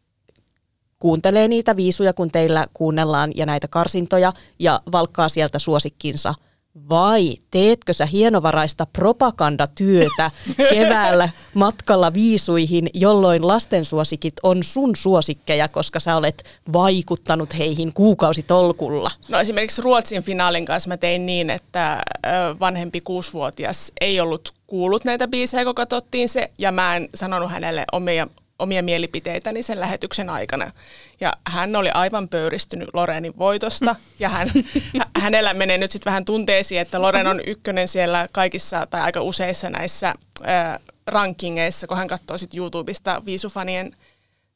kuuntelee 1.00 1.48
niitä 1.48 1.76
viisuja, 1.76 2.13
kun 2.13 2.32
teillä 2.32 2.67
kuunnellaan 2.74 3.32
ja 3.36 3.45
näitä 3.45 3.67
karsintoja 3.67 4.34
ja 4.60 4.82
valkkaa 4.91 5.30
sieltä 5.30 5.60
suosikkinsa– 5.60 6.34
vai 6.90 7.36
teetkö 7.52 7.94
sä 7.94 8.06
hienovaraista 8.06 8.86
propagandatyötä 8.86 10.32
keväällä 10.74 11.30
matkalla 11.54 12.14
viisuihin, 12.14 12.90
jolloin 12.94 13.48
lastensuosikit 13.48 14.34
on 14.44 14.64
sun 14.64 14.96
suosikkeja, 14.96 15.68
koska 15.68 16.00
sä 16.00 16.16
olet 16.16 16.44
vaikuttanut 16.74 17.58
heihin 17.58 17.94
kuukausitolkulla? 17.94 19.12
No 19.30 19.40
esimerkiksi 19.40 19.82
Ruotsin 19.82 20.24
finaalin 20.24 20.66
kanssa 20.66 20.88
mä 20.88 20.98
tein 20.98 21.26
niin, 21.26 21.50
että 21.50 22.04
vanhempi 22.60 23.02
kuusivuotias 23.02 23.92
ei 24.02 24.20
ollut 24.20 24.52
kuullut 24.68 25.06
näitä 25.06 25.28
biisejä, 25.28 25.66
kun 25.66 25.76
katsottiin 25.76 26.30
se, 26.30 26.52
ja 26.58 26.72
mä 26.72 26.96
en 26.96 27.10
sanonut 27.16 27.52
hänelle 27.52 27.86
omia 27.92 28.28
omia 28.60 28.84
mielipiteitäni 28.84 29.63
sen 29.63 29.80
lähetyksen 29.80 30.30
aikana. 30.30 30.72
Ja 31.20 31.34
hän 31.48 31.76
oli 31.76 31.89
aivan 31.94 32.30
pöyristynyt 32.30 32.89
Lorenin 32.94 33.38
voitosta 33.38 33.96
ja 34.20 34.30
hän, 34.30 34.52
hänellä 35.22 35.54
menee 35.54 35.78
nyt 35.78 35.91
sitten 35.91 36.12
vähän 36.12 36.26
tunteisiin, 36.26 36.82
että 36.82 37.02
Loren 37.02 37.28
on 37.28 37.41
ykkönen 37.48 37.88
siellä 37.88 38.28
kaikissa 38.32 38.86
tai 38.86 39.02
aika 39.02 39.22
useissa 39.22 39.70
näissä 39.70 40.08
äh, 40.48 40.80
rankingeissa, 41.08 41.88
kun 41.88 41.98
hän 41.98 42.08
katsoo 42.08 42.38
sitten 42.38 42.58
YouTubesta 42.58 43.22
viisufanien 43.26 43.94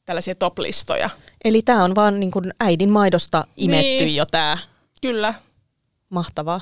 tällaisia 0.06 0.34
top-listoja. 0.34 1.10
Eli 1.44 1.62
tämä 1.62 1.84
on 1.84 1.94
vaan 1.94 2.20
niin 2.20 2.32
äidin 2.60 2.90
maidosta 2.90 3.44
imetty 3.56 3.86
niin. 3.86 4.16
jo 4.16 4.26
tämä. 4.26 4.58
Kyllä. 5.02 5.34
Mahtavaa. 6.10 6.60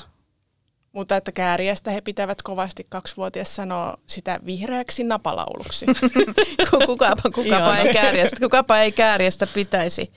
Mutta 0.98 1.16
että 1.16 1.32
kääriästä 1.32 1.90
he 1.90 2.00
pitävät 2.00 2.42
kovasti 2.42 2.86
kaksivuotias 2.88 3.56
sanoo 3.56 3.96
sitä 4.06 4.40
vihreäksi 4.46 5.04
napalauluksi. 5.04 5.86
kukapa, 6.86 7.30
kukapa, 7.34 7.76
ei 7.76 7.92
kääriästä, 7.92 8.36
kukapa 8.40 8.78
ei 8.78 8.92
kääriästä 8.92 9.46
pitäisi. 9.46 10.12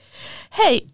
Hei, 0.58 0.86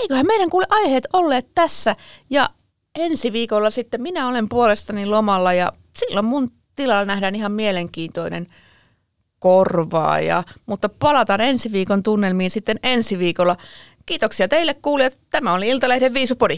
eiköhän 0.00 0.26
meidän 0.26 0.50
kuule 0.50 0.66
aiheet 0.70 1.08
olleet 1.12 1.46
tässä 1.54 1.96
ja 2.30 2.50
ensi 2.98 3.32
viikolla 3.32 3.70
sitten 3.70 4.02
minä 4.02 4.28
olen 4.28 4.48
puolestani 4.48 5.06
lomalla 5.06 5.52
ja 5.52 5.72
silloin 5.98 6.26
mun 6.26 6.50
tilalla 6.76 7.04
nähdään 7.04 7.34
ihan 7.34 7.52
mielenkiintoinen 7.52 8.46
korvaaja. 9.38 10.42
Mutta 10.66 10.88
palataan 10.88 11.40
ensi 11.40 11.72
viikon 11.72 12.02
tunnelmiin 12.02 12.50
sitten 12.50 12.76
ensi 12.82 13.18
viikolla. 13.18 13.56
Kiitoksia 14.06 14.48
teille 14.48 14.74
kuulijat. 14.74 15.18
Tämä 15.30 15.54
oli 15.54 15.68
Iltalehden 15.68 16.14
Viisupodi. 16.14 16.56